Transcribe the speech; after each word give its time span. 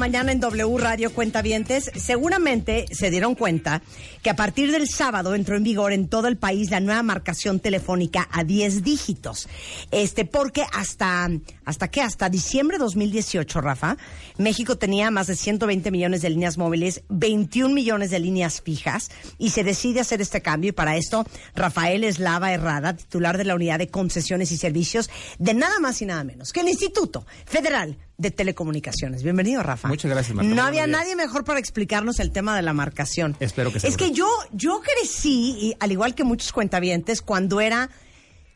Mañana 0.00 0.32
en 0.32 0.40
W 0.40 0.78
Radio 0.78 1.12
Cuentavientes, 1.12 1.90
seguramente 1.94 2.86
se 2.90 3.10
dieron 3.10 3.34
cuenta 3.34 3.82
que 4.22 4.30
a 4.30 4.34
partir 4.34 4.72
del 4.72 4.88
sábado 4.88 5.34
entró 5.34 5.56
en 5.56 5.62
vigor 5.62 5.92
en 5.92 6.08
todo 6.08 6.26
el 6.26 6.38
país 6.38 6.70
la 6.70 6.80
nueva 6.80 7.02
marcación 7.02 7.60
telefónica 7.60 8.26
a 8.32 8.42
10 8.42 8.82
dígitos. 8.82 9.46
Este, 9.90 10.24
porque 10.24 10.64
hasta, 10.72 11.28
¿hasta 11.70 11.88
qué? 11.88 12.02
Hasta 12.02 12.28
diciembre 12.28 12.76
de 12.76 12.84
2018, 12.84 13.60
Rafa, 13.60 13.96
México 14.36 14.76
tenía 14.76 15.10
más 15.10 15.26
de 15.28 15.36
120 15.36 15.90
millones 15.90 16.22
de 16.22 16.30
líneas 16.30 16.58
móviles, 16.58 17.02
21 17.08 17.74
millones 17.74 18.10
de 18.10 18.18
líneas 18.18 18.60
fijas, 18.60 19.10
y 19.38 19.50
se 19.50 19.64
decide 19.64 20.00
hacer 20.00 20.20
este 20.20 20.42
cambio. 20.42 20.70
Y 20.70 20.72
para 20.72 20.96
esto, 20.96 21.24
Rafael 21.54 22.04
Eslava 22.04 22.52
Herrada, 22.52 22.96
titular 22.96 23.38
de 23.38 23.44
la 23.44 23.54
Unidad 23.54 23.78
de 23.78 23.88
Concesiones 23.88 24.52
y 24.52 24.56
Servicios 24.56 25.08
de 25.38 25.54
nada 25.54 25.78
más 25.80 26.02
y 26.02 26.06
nada 26.06 26.24
menos 26.24 26.52
que 26.52 26.60
el 26.60 26.68
Instituto 26.68 27.24
Federal 27.46 27.96
de 28.18 28.30
Telecomunicaciones. 28.30 29.22
Bienvenido, 29.22 29.62
Rafa. 29.62 29.88
Muchas 29.88 30.10
gracias, 30.10 30.34
Marta. 30.34 30.54
No 30.54 30.62
había 30.62 30.86
nadie 30.86 31.16
mejor 31.16 31.44
para 31.44 31.58
explicarnos 31.58 32.20
el 32.20 32.32
tema 32.32 32.54
de 32.54 32.62
la 32.62 32.74
marcación. 32.74 33.36
Espero 33.40 33.72
que 33.72 33.80
sea. 33.80 33.88
Es 33.88 33.96
que 33.96 34.12
yo, 34.12 34.28
yo 34.52 34.82
crecí, 34.82 35.56
y 35.58 35.76
al 35.80 35.92
igual 35.92 36.14
que 36.14 36.24
muchos 36.24 36.52
cuentavientes, 36.52 37.22
cuando 37.22 37.60
era 37.60 37.90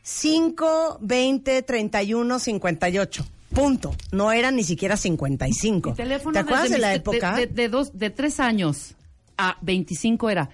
5, 0.07 0.99
20, 1.01 1.61
31, 1.63 2.39
58. 2.39 3.25
Punto. 3.55 3.95
No 4.11 4.31
era 4.31 4.51
ni 4.51 4.63
siquiera 4.63 4.97
55. 4.97 5.89
Mi 5.89 5.95
teléfono 5.95 6.33
¿Te 6.33 6.39
acuerdas 6.39 6.69
de 6.69 6.77
la 6.77 6.89
mis- 6.89 6.97
época? 6.97 7.35
De, 7.35 7.47
de 7.47 7.69
dos, 7.69 7.97
de 7.97 8.11
tres 8.11 8.39
años 8.39 8.93
a 9.37 9.57
25 9.61 10.29
era 10.29 10.49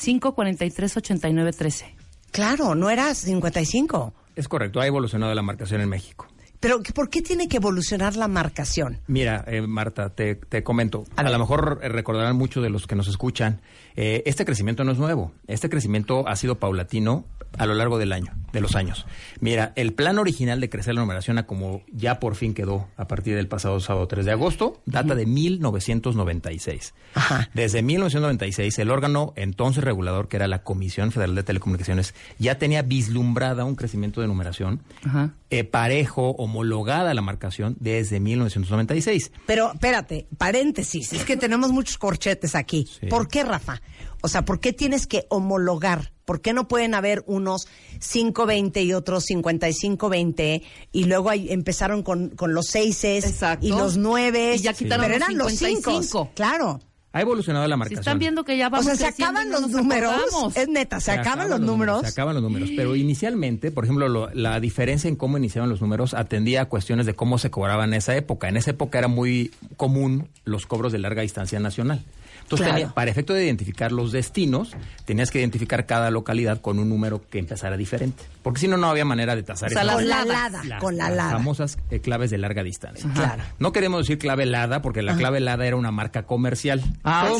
543 0.00 0.96
89 0.96 1.52
13. 1.52 1.94
Claro, 2.30 2.76
no 2.76 2.90
era 2.90 3.12
55. 3.12 4.14
Es 4.36 4.46
correcto, 4.46 4.80
ha 4.80 4.86
evolucionado 4.86 5.34
la 5.34 5.42
marcación 5.42 5.80
en 5.80 5.88
México. 5.88 6.28
Pero 6.60 6.80
¿por 6.94 7.10
qué 7.10 7.22
tiene 7.22 7.48
que 7.48 7.56
evolucionar 7.56 8.14
la 8.14 8.28
marcación? 8.28 9.00
Mira, 9.08 9.44
eh, 9.48 9.62
Marta, 9.62 10.10
te, 10.10 10.36
te 10.36 10.62
comento. 10.62 11.04
A, 11.16 11.24
lo 11.28 11.36
mejor 11.40 11.80
eh, 11.82 11.88
recordarán 11.88 12.36
muchos 12.36 12.62
de 12.62 12.70
los 12.70 12.86
que 12.86 12.94
nos 12.94 13.08
escuchan. 13.08 13.60
eh, 13.96 14.22
este 14.26 14.44
crecimiento 14.44 14.84
no 14.84 14.92
es 14.92 14.98
nuevo. 14.98 15.32
Este 15.48 15.68
crecimiento 15.68 16.28
ha 16.28 16.36
sido 16.36 16.54
paulatino 16.60 17.24
a 17.58 17.66
lo 17.66 17.74
largo 17.74 17.98
del 17.98 18.12
año, 18.12 18.32
de 18.52 18.60
los 18.60 18.74
años. 18.76 19.06
Mira, 19.40 19.72
el 19.76 19.92
plan 19.94 20.18
original 20.18 20.60
de 20.60 20.68
crecer 20.70 20.94
la 20.94 21.00
numeración 21.00 21.38
a 21.38 21.46
como 21.46 21.82
ya 21.92 22.20
por 22.20 22.34
fin 22.34 22.54
quedó 22.54 22.88
a 22.96 23.08
partir 23.08 23.34
del 23.34 23.48
pasado 23.48 23.80
sábado 23.80 24.06
3 24.08 24.24
de 24.26 24.32
agosto, 24.32 24.80
data 24.86 25.14
de 25.14 25.26
1996. 25.26 26.94
Ajá. 27.14 27.50
Desde 27.54 27.82
1996, 27.82 28.78
el 28.78 28.90
órgano 28.90 29.32
entonces 29.36 29.84
regulador, 29.84 30.28
que 30.28 30.36
era 30.36 30.46
la 30.48 30.62
Comisión 30.62 31.12
Federal 31.12 31.34
de 31.34 31.42
Telecomunicaciones, 31.42 32.14
ya 32.38 32.58
tenía 32.58 32.82
vislumbrada 32.82 33.64
un 33.64 33.74
crecimiento 33.74 34.20
de 34.20 34.26
numeración 34.28 34.82
Ajá. 35.04 35.34
eh, 35.50 35.64
parejo, 35.64 36.30
homologada 36.30 37.10
a 37.10 37.14
la 37.14 37.22
marcación 37.22 37.76
desde 37.80 38.20
1996. 38.20 39.32
Pero 39.46 39.72
espérate, 39.72 40.26
paréntesis, 40.38 41.12
es 41.12 41.24
que 41.24 41.36
tenemos 41.36 41.70
muchos 41.72 41.98
corchetes 41.98 42.54
aquí. 42.54 42.86
Sí. 43.00 43.06
¿Por 43.06 43.28
qué, 43.28 43.44
Rafa? 43.44 43.80
O 44.22 44.28
sea, 44.28 44.44
¿por 44.44 44.58
qué 44.60 44.72
tienes 44.72 45.06
que 45.06 45.26
homologar? 45.28 46.12
¿Por 46.24 46.40
qué 46.40 46.52
no 46.52 46.68
pueden 46.68 46.94
haber 46.94 47.24
unos 47.26 47.66
520 48.00 48.82
y 48.82 48.92
otros 48.94 49.24
5520 49.24 50.62
y 50.92 51.04
luego 51.04 51.30
ahí 51.30 51.50
empezaron 51.50 52.02
con, 52.02 52.30
con 52.30 52.54
los 52.54 52.66
seises 52.66 53.24
Exacto. 53.24 53.66
y 53.66 53.70
los 53.70 53.96
nueve? 53.96 54.54
Y 54.56 54.60
ya 54.60 54.72
quitaron 54.72 55.04
pero 55.06 55.18
los 55.18 55.26
eran 55.28 55.38
los 55.38 55.52
55. 55.52 56.02
cinco. 56.02 56.30
Claro. 56.34 56.80
Ha 57.14 57.20
evolucionado 57.20 57.66
la 57.68 57.74
Si 57.74 57.78
marcación. 57.78 58.00
están 58.00 58.18
viendo 58.18 58.42
que 58.44 58.56
ya 58.56 58.68
O 58.68 58.70
vamos 58.70 58.86
sea, 58.86 58.94
se 58.96 59.06
acaban 59.06 59.50
los 59.50 59.68
números. 59.68 60.14
acordamos. 60.14 60.56
Es 60.56 60.68
neta, 60.68 60.98
se, 60.98 61.10
acaban, 61.10 61.50
los 61.50 61.60
números. 61.60 62.00
Se 62.00 62.06
acaban 62.08 62.32
los 62.34 62.42
números. 62.42 62.70
Pero 62.74 62.96
inicialmente, 62.96 63.70
por 63.70 63.84
ejemplo, 63.84 64.08
lo- 64.08 64.30
la 64.32 64.58
diferencia 64.60 65.08
en 65.08 65.16
cómo 65.16 65.36
iniciaban 65.36 65.68
los 65.68 65.82
números 65.82 66.14
atendía 66.14 66.62
a 66.62 66.64
cuestiones 66.66 67.04
de 67.04 67.12
cómo 67.12 67.36
se 67.36 67.50
cobraban 67.50 67.90
en 67.90 67.98
esa 67.98 68.16
época. 68.16 68.48
En 68.48 68.56
esa 68.56 68.70
época 68.70 68.98
era 68.98 69.08
muy 69.08 69.50
común 69.76 70.28
los 70.44 70.64
cobros 70.66 70.90
de 70.92 71.00
larga 71.00 71.20
distancia 71.20 71.60
nacional. 71.60 72.02
Entonces, 72.42 72.66
Claro. 72.66 72.74
tenía- 72.80 72.94
para 72.94 73.10
efecto 73.10 73.32
de 73.34 73.44
identificar 73.44 73.92
los 73.92 74.12
destinos, 74.12 74.72
tenías 75.04 75.30
que 75.30 75.38
identificar 75.40 75.86
cada 75.86 76.10
localidad 76.10 76.60
con 76.60 76.78
un 76.78 76.88
número 76.88 77.22
que 77.30 77.38
empezara 77.38 77.76
diferente. 77.76 78.22
Porque 78.42 78.60
si 78.60 78.68
no, 78.68 78.76
no 78.76 78.88
había 78.88 79.04
manera 79.04 79.34
de 79.36 79.42
tasar 79.42 79.70
O 79.70 79.72
sea, 79.72 79.80
Con 79.82 79.86
la 80.08 80.16
Las 80.16 80.26
lada, 80.26 80.64
las- 80.64 80.80
con 80.80 80.96
la 80.96 81.08
las 81.08 81.16
lada. 81.16 81.30
famosas 81.32 81.78
eh, 81.90 82.00
claves 82.00 82.30
de 82.30 82.38
larga 82.38 82.62
distancia. 82.62 83.04
Ajá. 83.06 83.14
Claro. 83.14 83.42
No 83.58 83.72
queremos 83.72 84.00
decir 84.02 84.18
clave 84.18 84.46
LADA 84.46 84.82
porque 84.82 85.02
la 85.02 85.16
clave 85.16 85.40
LADA 85.40 85.66
era 85.66 85.76
una 85.76 85.90
marca 85.92 86.24
comercial. 86.24 86.82
Ah, 87.04 87.26
Todo 87.28 87.38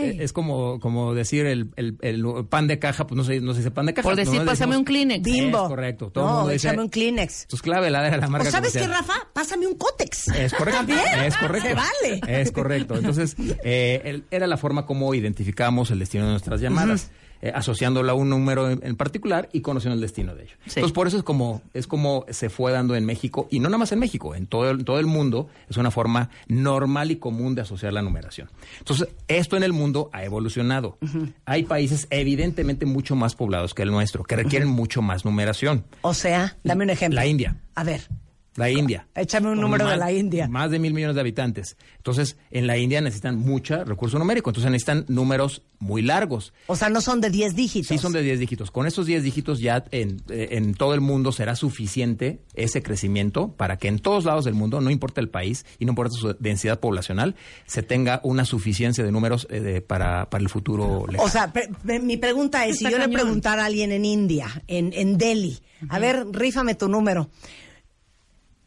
la- 0.00 0.06
eh, 0.06 0.16
Es 0.20 0.32
como, 0.32 0.80
como 0.80 1.14
decir 1.14 1.46
el, 1.46 1.70
el- 1.76 1.96
el 2.00 2.24
pan 2.48 2.66
de 2.66 2.78
caja, 2.78 3.06
pues 3.06 3.16
no 3.16 3.24
se, 3.24 3.40
no 3.40 3.52
se 3.52 3.58
dice 3.60 3.70
pan 3.70 3.86
de 3.86 3.94
caja. 3.94 4.06
Por 4.08 4.16
decir, 4.16 4.38
pásame 4.44 4.72
decimos- 4.72 4.76
un 4.78 4.84
Kleenex. 4.84 5.22
Bimbo. 5.22 5.62
Es 5.62 5.68
correcto. 5.68 6.10
Todo 6.10 6.24
el 6.24 6.30
no, 6.30 6.36
mundo 6.38 6.52
dice- 6.52 6.68
échame 6.68 6.82
un 6.82 6.88
Kleenex. 6.88 7.42
Entonces 7.42 7.62
clave 7.62 7.90
LADA 7.90 8.08
era 8.08 8.16
la 8.18 8.28
marca 8.28 8.48
¿O 8.48 8.50
sabes 8.50 8.72
qué. 8.72 8.86
Rafa? 8.86 9.14
Pásame 9.32 9.66
un 9.66 9.74
Cótex. 9.74 10.28
Es 10.28 10.54
correcto. 10.54 10.78
También. 10.78 11.00
Es 11.24 11.36
correcto. 11.36 11.68
Se 11.68 11.74
vale. 11.74 12.40
Es 12.40 12.52
correcto. 12.52 12.96
Entonces, 12.96 13.36
eh, 13.64 14.00
el- 14.04 14.24
era 14.30 14.46
la 14.46 14.56
forma 14.56 14.86
como 14.86 15.14
identificamos 15.14 15.90
el 15.90 15.98
destino 15.98 16.24
de 16.24 16.30
nuestras 16.32 16.60
llamadas. 16.60 17.10
Eh, 17.44 17.52
asociándolo 17.54 18.10
a 18.10 18.14
un 18.14 18.30
número 18.30 18.70
en, 18.70 18.80
en 18.82 18.96
particular 18.96 19.50
y 19.52 19.60
conociendo 19.60 19.94
el 19.94 20.00
destino 20.00 20.34
de 20.34 20.44
ello. 20.44 20.56
Sí. 20.64 20.80
Entonces, 20.80 20.92
por 20.92 21.06
eso 21.06 21.18
es 21.18 21.22
como, 21.22 21.60
es 21.74 21.86
como 21.86 22.24
se 22.30 22.48
fue 22.48 22.72
dando 22.72 22.96
en 22.96 23.04
México, 23.04 23.48
y 23.50 23.60
no 23.60 23.68
nada 23.68 23.76
más 23.76 23.92
en 23.92 23.98
México, 23.98 24.34
en 24.34 24.46
todo 24.46 24.70
el, 24.70 24.82
todo 24.82 24.98
el 24.98 25.04
mundo, 25.04 25.50
es 25.68 25.76
una 25.76 25.90
forma 25.90 26.30
normal 26.48 27.10
y 27.10 27.16
común 27.16 27.54
de 27.54 27.60
asociar 27.60 27.92
la 27.92 28.00
numeración. 28.00 28.48
Entonces, 28.78 29.08
esto 29.28 29.58
en 29.58 29.62
el 29.62 29.74
mundo 29.74 30.08
ha 30.14 30.24
evolucionado. 30.24 30.96
Hay 31.44 31.64
países 31.64 32.06
evidentemente 32.08 32.86
mucho 32.86 33.14
más 33.14 33.34
poblados 33.34 33.74
que 33.74 33.82
el 33.82 33.90
nuestro, 33.90 34.24
que 34.24 34.36
requieren 34.36 34.68
mucho 34.68 35.02
más 35.02 35.26
numeración. 35.26 35.84
O 36.00 36.14
sea, 36.14 36.56
dame 36.64 36.84
un 36.84 36.90
ejemplo. 36.90 37.16
La 37.16 37.26
India. 37.26 37.58
A 37.74 37.84
ver. 37.84 38.08
La 38.56 38.70
India. 38.70 39.06
Échame 39.16 39.50
un 39.50 39.60
número 39.60 39.86
de 39.88 39.96
la 39.96 40.12
India. 40.12 40.46
Más 40.48 40.70
de 40.70 40.78
mil 40.78 40.94
millones 40.94 41.14
de 41.16 41.20
habitantes. 41.20 41.76
Entonces, 41.96 42.36
en 42.52 42.66
la 42.68 42.76
India 42.78 43.00
necesitan 43.00 43.36
mucho 43.36 43.84
recurso 43.84 44.18
numérico. 44.18 44.50
Entonces, 44.50 44.70
necesitan 44.70 45.04
números 45.08 45.62
muy 45.80 46.02
largos. 46.02 46.52
O 46.68 46.76
sea, 46.76 46.88
no 46.88 47.00
son 47.00 47.20
de 47.20 47.30
10 47.30 47.56
dígitos. 47.56 47.88
Sí, 47.88 47.98
son 47.98 48.12
de 48.12 48.22
10 48.22 48.38
dígitos. 48.38 48.70
Con 48.70 48.86
esos 48.86 49.06
10 49.06 49.22
dígitos 49.24 49.58
ya 49.60 49.84
en, 49.90 50.22
eh, 50.28 50.50
en 50.52 50.74
todo 50.74 50.94
el 50.94 51.00
mundo 51.00 51.32
será 51.32 51.56
suficiente 51.56 52.40
ese 52.54 52.82
crecimiento 52.82 53.48
para 53.56 53.76
que 53.76 53.88
en 53.88 53.98
todos 53.98 54.24
lados 54.24 54.44
del 54.44 54.54
mundo, 54.54 54.80
no 54.80 54.90
importa 54.90 55.20
el 55.20 55.28
país 55.28 55.66
y 55.80 55.84
no 55.84 55.90
importa 55.92 56.14
su 56.16 56.34
densidad 56.38 56.78
poblacional, 56.80 57.34
se 57.66 57.82
tenga 57.82 58.20
una 58.22 58.44
suficiencia 58.44 59.02
de 59.04 59.10
números 59.10 59.46
eh, 59.50 59.60
de- 59.60 59.80
para, 59.82 60.30
para 60.30 60.42
el 60.42 60.48
futuro 60.48 61.06
lejano. 61.08 61.24
O 61.24 61.28
sea, 61.28 61.52
pre- 61.52 61.68
mi 62.00 62.16
pregunta 62.16 62.66
es, 62.66 62.78
si 62.78 62.84
yo 62.88 62.98
le 62.98 63.08
preguntara 63.08 63.62
a 63.64 63.66
alguien 63.66 63.90
en 63.92 64.04
India, 64.04 64.62
en, 64.68 64.92
en 64.94 65.18
Delhi, 65.18 65.58
a 65.88 65.98
ver, 65.98 66.24
rífame 66.30 66.74
tu 66.76 66.88
número. 66.88 67.28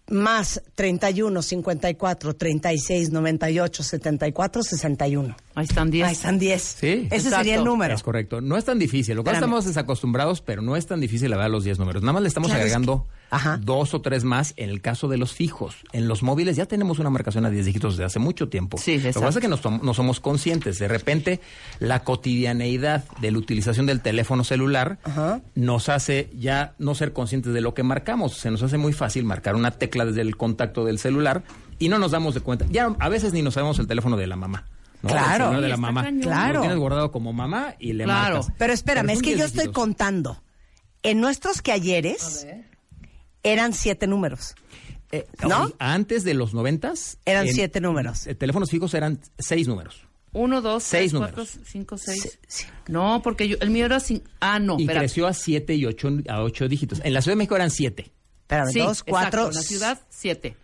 Más 0.09 0.61
31, 0.75 1.41
54, 1.41 2.35
36, 2.35 3.11
98, 3.11 3.83
74, 3.83 4.63
61. 4.63 5.35
Ahí 5.57 5.65
están 5.65 5.89
10. 5.89 6.05
Ahí 6.07 6.13
están 6.13 6.37
10. 6.37 6.61
Sí. 6.61 6.87
Ese 6.87 7.15
Exacto. 7.15 7.37
sería 7.37 7.55
el 7.55 7.63
número. 7.63 7.95
Es 7.95 8.03
correcto. 8.03 8.41
No 8.41 8.57
es 8.57 8.65
tan 8.65 8.77
difícil. 8.77 9.15
Lo 9.15 9.23
cual 9.23 9.33
Espérame. 9.37 9.49
estamos 9.49 9.65
desacostumbrados, 9.65 10.41
pero 10.41 10.61
no 10.61 10.75
es 10.75 10.85
tan 10.85 10.99
difícil 10.99 11.31
la 11.31 11.37
verdad 11.37 11.49
los 11.51 11.63
10 11.63 11.79
números. 11.79 12.03
Nada 12.03 12.13
más 12.13 12.21
le 12.21 12.27
estamos 12.27 12.49
Claro, 12.49 12.59
es 12.59 12.65
agregando 12.65 13.07
que- 13.09 13.17
Ajá. 13.35 13.57
dos 13.57 13.95
o 13.95 14.01
tres 14.01 14.23
más 14.23 14.53
en 14.57 14.69
el 14.69 14.81
caso 14.81 15.07
de 15.07 15.17
los 15.17 15.33
fijos. 15.33 15.75
En 15.93 16.07
los 16.07 16.21
móviles 16.21 16.57
ya 16.57 16.67
tenemos 16.67 16.99
una 16.99 17.09
marcación 17.09 17.43
a 17.45 17.49
10 17.49 17.65
dígitos 17.65 17.93
desde 17.95 18.05
hace 18.05 18.19
mucho 18.19 18.49
tiempo. 18.49 18.77
Sí, 18.77 18.97
Lo 18.97 19.01
que 19.01 19.07
exacto. 19.07 19.25
pasa 19.27 19.39
es 19.39 19.41
que 19.41 19.47
no, 19.69 19.79
no 19.81 19.93
somos 19.95 20.19
conscientes. 20.19 20.77
De 20.77 20.87
repente, 20.87 21.41
la 21.79 22.03
cotidianeidad 22.03 23.03
de 23.19 23.31
la 23.31 23.39
utilización 23.39 23.87
del 23.87 24.01
teléfono 24.01 24.43
celular 24.43 24.99
Ajá. 25.05 25.41
nos 25.55 25.89
hace 25.89 26.29
ya 26.37 26.75
no 26.77 26.93
ser 26.93 27.13
conscientes 27.13 27.51
de 27.51 27.61
lo 27.61 27.73
que 27.73 27.81
marcamos. 27.81 28.35
Se 28.35 28.51
nos 28.51 28.61
hace 28.61 28.77
muy 28.77 28.93
fácil 28.93 29.25
marcar 29.25 29.55
una 29.55 29.71
tecla 29.71 30.05
desde 30.05 30.21
el 30.21 30.37
contacto 30.37 30.85
del 30.85 30.99
celular 30.99 31.41
y 31.79 31.89
no 31.89 31.97
nos 31.97 32.11
damos 32.11 32.35
de 32.35 32.41
cuenta. 32.41 32.65
Ya 32.69 32.95
a 32.99 33.09
veces 33.09 33.33
ni 33.33 33.41
nos 33.41 33.55
sabemos 33.55 33.79
el 33.79 33.87
teléfono 33.87 34.17
de 34.17 34.27
la 34.27 34.35
mamá. 34.35 34.65
¿No? 35.07 35.13
Claro. 35.13 35.53
El 35.55 35.61
de 35.61 35.67
la 35.69 35.77
mamá. 35.77 36.07
Claro. 36.21 36.53
Lo 36.55 36.59
tienes 36.61 36.77
guardado 36.79 37.11
como 37.11 37.33
mamá 37.33 37.75
y 37.79 37.93
le 37.93 38.03
Claro. 38.03 38.37
marcas. 38.37 38.53
Pero 38.57 38.73
espérame, 38.73 39.09
es 39.11 39.21
que 39.21 39.31
yo 39.31 39.37
10 39.37 39.47
estoy 39.55 39.71
contando. 39.71 40.41
En 41.03 41.19
nuestros 41.21 41.61
que 41.61 41.71
ayeres 41.71 42.47
eran 43.43 43.73
siete 43.73 44.07
números. 44.07 44.55
Eh, 45.11 45.25
¿No? 45.47 45.71
Antes 45.79 46.23
de 46.23 46.33
los 46.33 46.53
noventas. 46.53 47.17
Eran 47.25 47.47
en- 47.47 47.53
siete 47.53 47.79
números. 47.79 48.27
eh, 48.27 48.35
teléfonos 48.35 48.69
fijos 48.69 48.93
eran 48.93 49.19
seis 49.39 49.67
números. 49.67 50.01
1, 50.33 50.61
2, 50.61 50.83
Seis 50.83 51.11
3, 51.11 51.19
4, 51.21 51.43
números. 51.45 51.59
5, 51.71 51.97
6. 51.97 52.39
No, 52.89 53.21
porque 53.23 53.47
yo, 53.47 53.57
el 53.61 53.69
mío 53.69 53.85
era 53.85 53.99
sin... 54.01 54.21
Ah, 54.41 54.59
no, 54.59 54.75
y 54.77 54.85
creció 54.85 55.25
a 55.25 55.33
siete 55.33 55.73
y 55.75 55.85
ocho, 55.85 56.09
a 56.27 56.43
ocho 56.43 56.67
dígitos. 56.67 56.99
En 57.03 57.13
la 57.13 57.21
Ciudad 57.21 57.31
de 57.33 57.37
México 57.37 57.55
eran 57.55 57.71
siete. 57.71 58.11
Espérame, 58.41 58.71
Sí, 58.71 58.79
dos, 58.79 59.03
cuatro. 59.03 59.47
exacto, 59.47 59.49
en 59.49 59.55
la 59.55 59.61
ciudad, 59.67 60.01
7. 60.09 60.55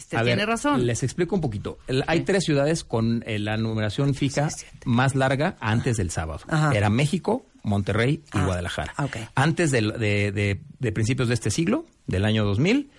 Usted 0.00 0.18
A 0.18 0.22
ver, 0.22 0.34
tiene 0.34 0.46
razón. 0.46 0.86
Les 0.86 1.02
explico 1.02 1.34
un 1.36 1.40
poquito. 1.40 1.78
El- 1.86 2.02
Hay 2.08 2.20
tres 2.22 2.44
ciudades 2.44 2.82
con 2.84 3.22
eh, 3.26 3.38
la 3.38 3.56
numeración 3.56 4.14
fija 4.14 4.48
más 4.84 5.14
larga 5.14 5.56
antes 5.60 5.96
del 5.96 6.10
sábado. 6.10 6.40
Ajá. 6.48 6.72
Era 6.74 6.90
México, 6.90 7.46
Monterrey 7.62 8.22
y 8.34 8.38
Ah, 8.38 8.44
Guadalajara. 8.46 8.94
Antes 9.34 9.70
de- 9.70 9.82
de 10.78 10.92
principios 10.92 11.28
de 11.28 11.34
este 11.34 11.50
siglo, 11.50 11.86
del 12.06 12.24
año 12.24 12.44
2000, 12.44 12.90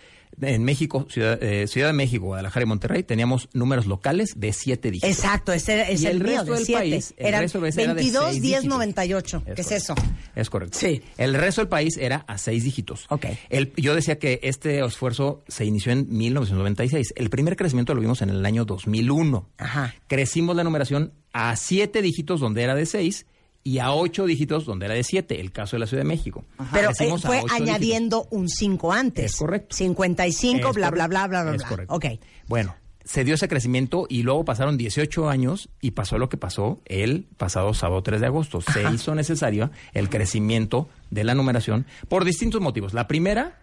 en 0.42 0.64
México, 0.64 1.06
Ciudad, 1.10 1.42
eh, 1.44 1.68
Ciudad 1.68 1.88
de 1.88 1.94
México, 1.94 2.26
Guadalajara 2.26 2.64
y 2.64 2.68
Monterrey, 2.68 3.04
teníamos 3.04 3.50
números 3.54 3.86
locales 3.86 4.34
de 4.36 4.54
siete 4.54 4.92
dígitos. 4.92 5.10
Exacto, 5.18 5.52
ese 5.54 5.92
es 5.92 6.02
Y 6.02 6.08
el, 6.08 6.18
el 6.18 6.24
mío, 6.24 6.38
resto 6.38 6.52
de 6.52 6.58
del 6.58 6.66
siete. 6.66 6.80
país, 6.82 7.14
el 7.18 7.26
Eran 7.28 7.42
resto 7.42 7.58
del 7.60 7.64
país 7.64 7.78
era 7.78 7.88
de 7.94 7.94
22, 7.96 8.24
seis 8.32 8.42
10, 8.42 8.44
dígitos. 8.62 8.78
98. 8.78 9.44
¿Qué 9.56 9.62
es 9.62 9.72
eso? 9.72 9.96
Es 10.36 10.50
correcto. 10.50 10.78
Sí. 10.80 11.02
El 11.18 11.34
resto 11.34 11.62
del 11.62 11.68
país 11.70 11.98
era 11.98 12.18
a 12.28 12.38
seis 12.38 12.64
dígitos. 12.64 13.06
Ok. 13.10 13.26
El- 13.50 13.74
yo 13.76 13.94
decía 13.96 14.18
que 14.20 14.40
este 14.44 14.84
esfuerzo 14.84 15.44
se 15.48 15.66
inició 15.66 15.92
en 15.92 16.08
1996. 16.10 17.14
El 17.16 17.30
primer 17.30 17.56
crecimiento 17.56 17.94
lo 17.94 18.02
vimos 18.02 18.22
en 18.22 18.30
el 18.30 18.46
año 18.46 18.66
2001. 18.66 19.50
Ajá. 19.58 19.96
Crecimos 20.08 20.56
la 20.56 20.64
numeración 20.64 21.14
a 21.34 21.56
siete 21.56 22.02
dígitos 22.02 22.40
donde 22.40 22.64
era 22.64 22.76
de 22.76 22.86
seis 22.86 23.26
y 23.64 23.80
a 23.80 23.92
ocho 23.94 24.26
dígitos 24.26 24.66
donde 24.66 24.86
era 24.88 24.96
de 24.96 25.04
siete. 25.04 25.40
El 25.40 25.52
caso 25.52 25.76
de 25.76 25.82
la 25.82 25.88
Ciudad 25.88 26.02
de 26.04 26.08
México. 26.10 26.46
Pero 26.72 26.90
eh, 26.92 27.18
fue 27.20 27.42
añadiendo 27.52 28.28
un 28.32 28.50
5 28.50 28.92
antes. 28.92 29.26
Es 29.34 29.36
correcto. 29.38 29.76
55, 29.76 30.70
Es 30.70 30.76
bla, 30.76 30.90
bla, 30.90 30.90
correcto. 30.90 31.08
bla, 31.10 31.28
bla, 31.28 31.44
bla, 31.44 31.52
Es 31.56 31.58
bla. 31.62 31.68
correcto. 31.70 31.94
Ok. 31.94 32.06
Bueno, 32.48 32.76
se 33.04 33.24
dio 33.24 33.36
ese 33.36 33.48
crecimiento 33.48 34.06
y 34.10 34.24
luego 34.24 34.46
pasaron 34.46 34.78
18 34.78 35.30
años 35.30 35.70
y 35.82 35.92
pasó 35.92 36.18
lo 36.18 36.30
que 36.30 36.38
pasó 36.38 36.82
el 36.86 37.28
pasado 37.38 37.74
sábado 37.74 38.04
3 38.04 38.22
de 38.22 38.28
agosto. 38.28 38.62
Se 38.62 38.84
hizo 38.94 39.16
necesario 39.16 39.72
el 39.94 40.10
crecimiento 40.10 40.90
de 41.10 41.24
la 41.24 41.34
numeración 41.36 41.86
por 42.10 42.26
distintos 42.26 42.62
motivos. 42.62 42.94
La 42.94 43.08
primera, 43.08 43.60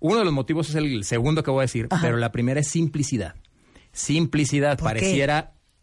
uno 0.00 0.18
de 0.18 0.24
los 0.24 0.32
motivos 0.32 0.68
es 0.70 0.74
el 0.76 1.04
segundo 1.04 1.42
que 1.42 1.50
voy 1.50 1.60
a 1.60 1.62
decir, 1.62 1.88
pero 2.00 2.16
la 2.16 2.32
primera 2.32 2.60
es 2.60 2.68
simplicidad. 2.68 3.34
Simplicidad, 3.92 4.78
¿Por 4.78 4.94
qué? 4.94 4.98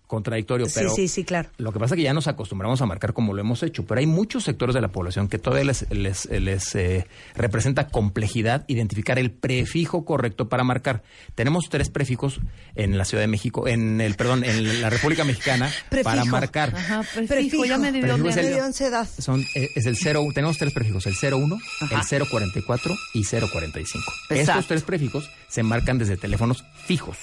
Contradictorio, 0.09 0.65
Sí, 0.65 0.71
pero 0.75 0.89
sí, 0.95 1.07
sí, 1.07 1.23
claro. 1.23 1.49
lo 1.59 1.71
que 1.71 1.77
pasa 1.79 1.93
es 1.93 1.97
que 1.99 2.03
ya 2.03 2.13
nos 2.15 2.27
acostumbramos 2.27 2.81
a 2.81 2.87
marcar 2.87 3.13
como 3.13 3.31
lo 3.33 3.39
hemos 3.41 3.61
hecho, 3.61 3.85
pero 3.85 3.99
hay 3.99 4.07
muchos 4.07 4.43
sectores 4.43 4.73
de 4.73 4.81
la 4.81 4.87
población 4.87 5.27
que 5.27 5.37
todavía 5.37 5.65
les, 5.65 5.85
les, 5.91 6.25
les, 6.31 6.73
eh, 6.73 7.05
representa 7.35 7.87
complejidad 7.89 8.65
identificar 8.67 9.19
el 9.19 9.29
prefijo 9.29 10.05
correcto 10.05 10.49
para 10.49 10.63
marcar. 10.63 11.03
Tenemos 11.35 11.69
tres 11.69 11.89
prefijos 11.91 12.39
en 12.73 12.97
la 12.97 13.05
Ciudad 13.05 13.21
de 13.21 13.27
México, 13.27 13.67
en 13.67 14.01
el 14.01 14.15
perdón, 14.15 14.43
en 14.43 14.81
la 14.81 14.89
República 14.89 15.23
Mexicana 15.25 15.71
Prefijo. 15.89 16.09
para 16.09 16.25
marcar. 16.25 16.73
Ajá, 16.75 17.03
prefijo, 17.13 17.65
ya 17.65 17.77
me 17.77 17.91
dio 17.91 18.01
Prefijo 18.01 18.27
el- 18.29 18.35
Me 18.45 18.51
dio 18.55 18.63
ansiedad. 18.63 19.07
Son, 19.19 19.41
eh, 19.53 19.69
es 19.75 19.85
el 19.85 19.95
0, 19.95 20.23
tenemos 20.33 20.57
tres 20.57 20.73
prefijos, 20.73 21.05
el 21.05 21.13
01, 21.15 21.59
Ajá. 21.81 22.01
el 22.01 22.25
044 22.27 22.95
y 23.13 23.23
045. 23.23 24.11
Exacto. 24.31 24.33
Estos 24.33 24.67
tres 24.67 24.81
prefijos 24.81 25.29
se 25.47 25.61
marcan 25.61 25.99
desde 25.99 26.17
teléfonos 26.17 26.63
fijos. 26.85 27.17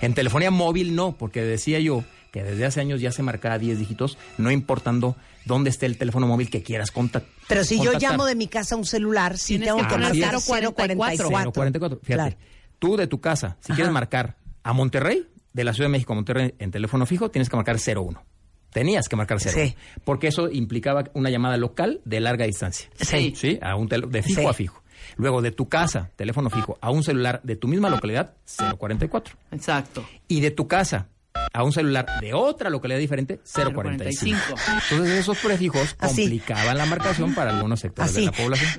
En 0.00 0.14
telefonía 0.14 0.50
móvil 0.50 0.94
no, 0.94 1.12
porque 1.18 1.42
decía 1.42 1.78
yo 1.80 2.02
que 2.30 2.42
desde 2.42 2.64
hace 2.66 2.80
años 2.80 3.00
ya 3.00 3.12
se 3.12 3.22
marcaba 3.22 3.58
10 3.58 3.78
dígitos, 3.78 4.18
no 4.38 4.50
importando 4.50 5.16
dónde 5.44 5.70
esté 5.70 5.86
el 5.86 5.98
teléfono 5.98 6.26
móvil 6.26 6.50
que 6.50 6.62
quieras 6.62 6.92
contact- 6.92 7.24
Pero 7.48 7.64
si 7.64 7.76
yo 7.78 7.84
contactar. 7.92 8.10
llamo 8.12 8.24
de 8.26 8.34
mi 8.36 8.46
casa 8.48 8.74
a 8.74 8.78
un 8.78 8.84
celular, 8.84 9.36
sí 9.38 9.54
Tienes 9.58 9.68
tengo 9.68 9.78
que 9.80 9.86
que 9.94 9.98
marcar 10.00 10.34
044. 10.40 10.72
044. 10.74 11.52
044, 11.52 12.00
fíjate. 12.02 12.14
Claro. 12.36 12.36
Tú 12.78 12.96
de 12.96 13.06
tu 13.06 13.20
casa, 13.20 13.56
si 13.60 13.72
quieres 13.72 13.92
marcar 13.92 14.36
a 14.62 14.72
Monterrey, 14.72 15.26
de 15.52 15.64
la 15.64 15.72
Ciudad 15.72 15.88
de 15.88 15.92
México 15.92 16.12
a 16.12 16.16
Monterrey 16.16 16.54
en 16.58 16.70
teléfono 16.70 17.04
fijo, 17.06 17.30
tienes 17.30 17.48
que 17.48 17.56
marcar 17.56 17.76
01. 17.78 18.22
Tenías 18.72 19.08
que 19.08 19.16
marcar 19.16 19.38
01. 19.38 19.50
Sí. 19.52 19.74
Porque 20.04 20.28
eso 20.28 20.48
implicaba 20.48 21.04
una 21.14 21.28
llamada 21.28 21.56
local 21.56 22.00
de 22.04 22.20
larga 22.20 22.44
distancia. 22.46 22.88
Sí. 23.00 23.34
Sí, 23.36 23.58
a 23.60 23.74
un 23.74 23.88
tel- 23.88 24.08
de 24.08 24.22
fijo 24.22 24.42
Sí. 24.42 24.46
a 24.46 24.52
fijo. 24.52 24.82
Luego 25.16 25.42
de 25.42 25.50
tu 25.50 25.68
casa, 25.68 26.10
teléfono 26.14 26.50
fijo, 26.50 26.78
a 26.80 26.90
un 26.92 27.02
celular 27.02 27.40
de 27.42 27.56
tu 27.56 27.66
misma 27.66 27.90
localidad, 27.90 28.34
044. 28.78 29.34
Exacto. 29.50 30.06
Y 30.28 30.40
de 30.40 30.52
tu 30.52 30.68
casa 30.68 31.08
a 31.52 31.64
un 31.64 31.72
celular 31.72 32.06
de 32.20 32.32
otra 32.34 32.70
localidad 32.70 32.98
diferente, 33.00 33.40
045. 33.44 33.74
045. 33.74 34.38
Entonces 34.90 35.18
esos 35.18 35.38
prefijos 35.38 35.96
Así. 35.98 36.22
complicaban 36.22 36.78
la 36.78 36.86
marcación 36.86 37.34
para 37.34 37.50
algunos 37.50 37.80
sectores 37.80 38.10
Así. 38.12 38.20
de 38.20 38.26
la 38.26 38.32
población. 38.32 38.70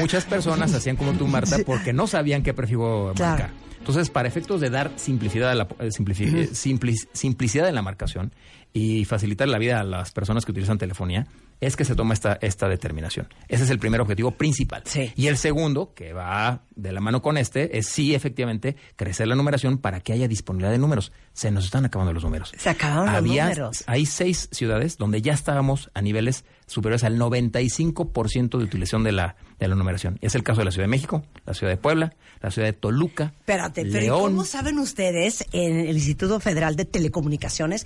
Muchas 0.00 0.24
personas 0.24 0.72
hacían 0.74 0.96
como 0.96 1.12
tú, 1.12 1.26
Marta, 1.26 1.58
porque 1.64 1.92
no 1.92 2.06
sabían 2.06 2.42
qué 2.42 2.54
prefijo 2.54 3.12
Claro. 3.14 3.30
marcar. 3.44 3.50
Entonces, 3.84 4.08
para 4.08 4.26
efectos 4.26 4.62
de 4.62 4.70
dar 4.70 4.92
simplicidad 4.96 5.50
a 5.50 5.54
la, 5.54 5.64
eh, 5.78 5.90
simplifi- 5.90 6.34
eh, 6.34 6.48
simpli- 6.52 7.06
simplicidad 7.12 7.68
en 7.68 7.74
la 7.74 7.82
marcación 7.82 8.32
y 8.72 9.04
facilitar 9.04 9.46
la 9.46 9.58
vida 9.58 9.78
a 9.80 9.84
las 9.84 10.10
personas 10.10 10.46
que 10.46 10.52
utilizan 10.52 10.78
telefonía, 10.78 11.26
es 11.60 11.76
que 11.76 11.84
se 11.84 11.94
toma 11.94 12.14
esta, 12.14 12.38
esta 12.40 12.66
determinación. 12.68 13.28
Ese 13.46 13.64
es 13.64 13.70
el 13.70 13.78
primer 13.78 14.00
objetivo 14.00 14.30
principal. 14.32 14.82
Sí. 14.86 15.12
Y 15.16 15.26
el 15.26 15.36
segundo, 15.36 15.92
que 15.94 16.12
va 16.14 16.62
de 16.74 16.92
la 16.92 17.00
mano 17.00 17.20
con 17.22 17.36
este, 17.36 17.78
es 17.78 17.86
sí, 17.86 18.14
efectivamente, 18.14 18.74
crecer 18.96 19.28
la 19.28 19.36
numeración 19.36 19.76
para 19.78 20.00
que 20.00 20.12
haya 20.14 20.26
disponibilidad 20.28 20.72
de 20.72 20.78
números. 20.78 21.12
Se 21.34 21.50
nos 21.50 21.66
están 21.66 21.84
acabando 21.84 22.12
los 22.14 22.24
números. 22.24 22.52
Se 22.56 22.70
acabaron 22.70 23.06
los 23.06 23.14
Había- 23.16 23.44
números. 23.44 23.84
Hay 23.86 24.06
seis 24.06 24.48
ciudades 24.50 24.96
donde 24.96 25.20
ya 25.22 25.34
estábamos 25.34 25.90
a 25.94 26.00
niveles 26.02 26.44
superiores 26.66 27.04
al 27.04 27.18
95% 27.18 28.58
de 28.58 28.64
utilización 28.64 29.04
de 29.04 29.12
la, 29.12 29.36
de 29.58 29.68
la 29.68 29.74
numeración. 29.74 30.18
Es 30.22 30.34
el 30.34 30.42
caso 30.42 30.60
de 30.60 30.66
la 30.66 30.70
Ciudad 30.70 30.84
de 30.84 30.90
México, 30.90 31.22
la 31.46 31.54
Ciudad 31.54 31.72
de 31.72 31.76
Puebla, 31.76 32.14
la 32.40 32.50
Ciudad 32.50 32.68
de 32.68 32.72
Toluca, 32.72 33.32
Espérate, 33.40 33.82
pero 33.84 33.98
¿y 33.98 34.02
León. 34.06 34.20
cómo 34.32 34.44
saben 34.44 34.78
ustedes 34.78 35.44
en 35.52 35.78
el 35.80 35.94
Instituto 35.96 36.40
Federal 36.40 36.76
de 36.76 36.84
Telecomunicaciones? 36.84 37.84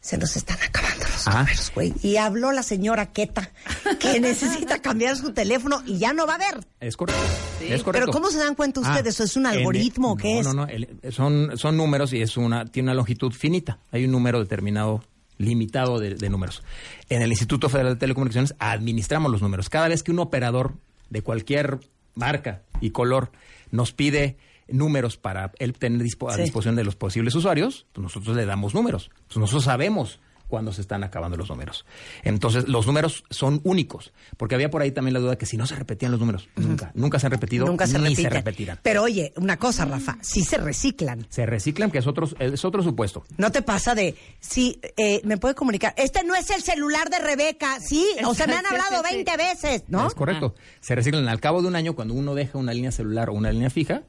Se 0.00 0.16
nos 0.18 0.36
están 0.36 0.58
acabando 0.62 1.04
los 1.04 1.26
Ah. 1.26 1.40
números, 1.40 1.72
güey. 1.74 1.92
Y 2.00 2.16
habló 2.16 2.52
la 2.52 2.62
señora 2.62 3.10
Queta 3.12 3.50
que 3.98 4.20
necesita 4.20 4.80
cambiar 4.80 5.16
su 5.16 5.32
teléfono 5.32 5.82
y 5.84 5.98
ya 5.98 6.12
no 6.12 6.26
va 6.28 6.34
a 6.34 6.36
haber. 6.36 6.64
Es 6.78 6.96
correcto. 6.96 7.20
Es 7.60 7.82
correcto. 7.82 8.06
Pero 8.06 8.12
¿cómo 8.12 8.30
se 8.30 8.38
dan 8.38 8.54
cuenta 8.54 8.78
ustedes? 8.80 9.20
Ah, 9.20 9.24
¿Es 9.24 9.36
un 9.36 9.46
algoritmo 9.46 10.12
o 10.12 10.16
qué 10.16 10.34
no, 10.34 10.40
es? 10.40 10.46
No, 10.46 10.54
no, 10.54 10.66
el- 10.68 10.88
son, 11.10 11.58
son 11.58 11.76
números 11.76 12.12
y 12.12 12.22
es 12.22 12.36
una, 12.36 12.66
tiene 12.66 12.90
una 12.90 12.94
longitud 12.94 13.32
finita. 13.32 13.80
Hay 13.90 14.04
un 14.04 14.12
número 14.12 14.38
determinado, 14.38 15.02
limitado 15.38 15.98
de, 15.98 16.14
de 16.14 16.30
números. 16.30 16.62
En 17.08 17.22
el 17.22 17.30
Instituto 17.30 17.68
Federal 17.68 17.94
de 17.94 18.00
Telecomunicaciones 18.00 18.54
administramos 18.58 19.30
los 19.30 19.42
números. 19.42 19.68
Cada 19.68 19.88
vez 19.88 20.02
que 20.02 20.10
un 20.12 20.18
operador 20.18 20.74
de 21.10 21.22
cualquier 21.22 21.78
marca 22.14 22.62
y 22.80 22.90
color 22.90 23.30
nos 23.70 23.92
pide 23.92 24.36
números 24.68 25.16
para 25.16 25.52
él 25.58 25.74
tener 25.74 26.00
dispo- 26.02 26.30
a 26.30 26.34
Sí. 26.34 26.42
disposición 26.42 26.74
de 26.76 26.84
los 26.84 26.96
posibles 26.96 27.34
usuarios, 27.34 27.86
pues 27.92 28.02
nosotros 28.02 28.36
le 28.36 28.46
damos 28.46 28.74
números. 28.74 29.10
Pues 29.28 29.36
nosotros 29.36 29.64
sabemos 29.64 30.18
cuándo 30.48 30.72
se 30.72 30.80
están 30.80 31.04
acabando 31.04 31.36
los 31.36 31.48
números. 31.48 31.84
Entonces, 32.22 32.68
los 32.68 32.86
números 32.86 33.24
son 33.30 33.60
únicos, 33.64 34.12
porque 34.36 34.54
había 34.54 34.70
por 34.70 34.82
ahí 34.82 34.90
también 34.92 35.14
la 35.14 35.20
duda 35.20 35.36
que 35.36 35.46
si 35.46 35.56
no 35.56 35.66
se 35.66 35.74
repetían 35.74 36.12
los 36.12 36.20
números, 36.20 36.48
nunca, 36.56 36.92
nunca 36.94 37.18
se 37.18 37.26
han 37.26 37.32
repetido, 37.32 37.66
Nunca 37.66 37.86
se 37.86 37.98
ni 37.98 38.04
repiten. 38.10 38.24
se 38.24 38.30
repetirán. 38.30 38.78
Pero 38.82 39.02
oye, 39.02 39.32
una 39.36 39.56
cosa, 39.58 39.84
Rafa, 39.84 40.18
sí 40.22 40.44
se 40.44 40.58
reciclan. 40.58 41.26
Se 41.30 41.46
reciclan, 41.46 41.90
que 41.90 41.98
es 41.98 42.06
otro, 42.06 42.28
es 42.38 42.64
otro 42.64 42.82
supuesto. 42.82 43.24
¿No 43.36 43.50
te 43.50 43.62
pasa 43.62 43.94
de, 43.94 44.14
sí, 44.40 44.80
eh, 44.96 45.20
me 45.24 45.36
puede 45.36 45.54
comunicar, 45.54 45.94
este 45.96 46.22
no 46.24 46.34
es 46.34 46.48
el 46.50 46.62
celular 46.62 47.10
de 47.10 47.18
Rebeca, 47.18 47.78
sí, 47.80 48.06
o 48.24 48.34
sea, 48.34 48.46
me 48.46 48.54
han 48.54 48.66
hablado 48.70 49.02
sí. 49.08 49.14
20 49.14 49.36
veces, 49.36 49.82
¿no? 49.88 50.06
Es 50.06 50.14
correcto. 50.14 50.54
Se 50.80 50.94
reciclan 50.94 51.28
al 51.28 51.40
cabo 51.40 51.62
de 51.62 51.68
un 51.68 51.76
año 51.76 51.94
cuando 51.94 52.14
uno 52.14 52.34
deja 52.34 52.58
una 52.58 52.72
línea 52.72 52.92
celular 52.92 53.30
o 53.30 53.32
una 53.32 53.50
línea 53.52 53.70
fija. 53.70 54.02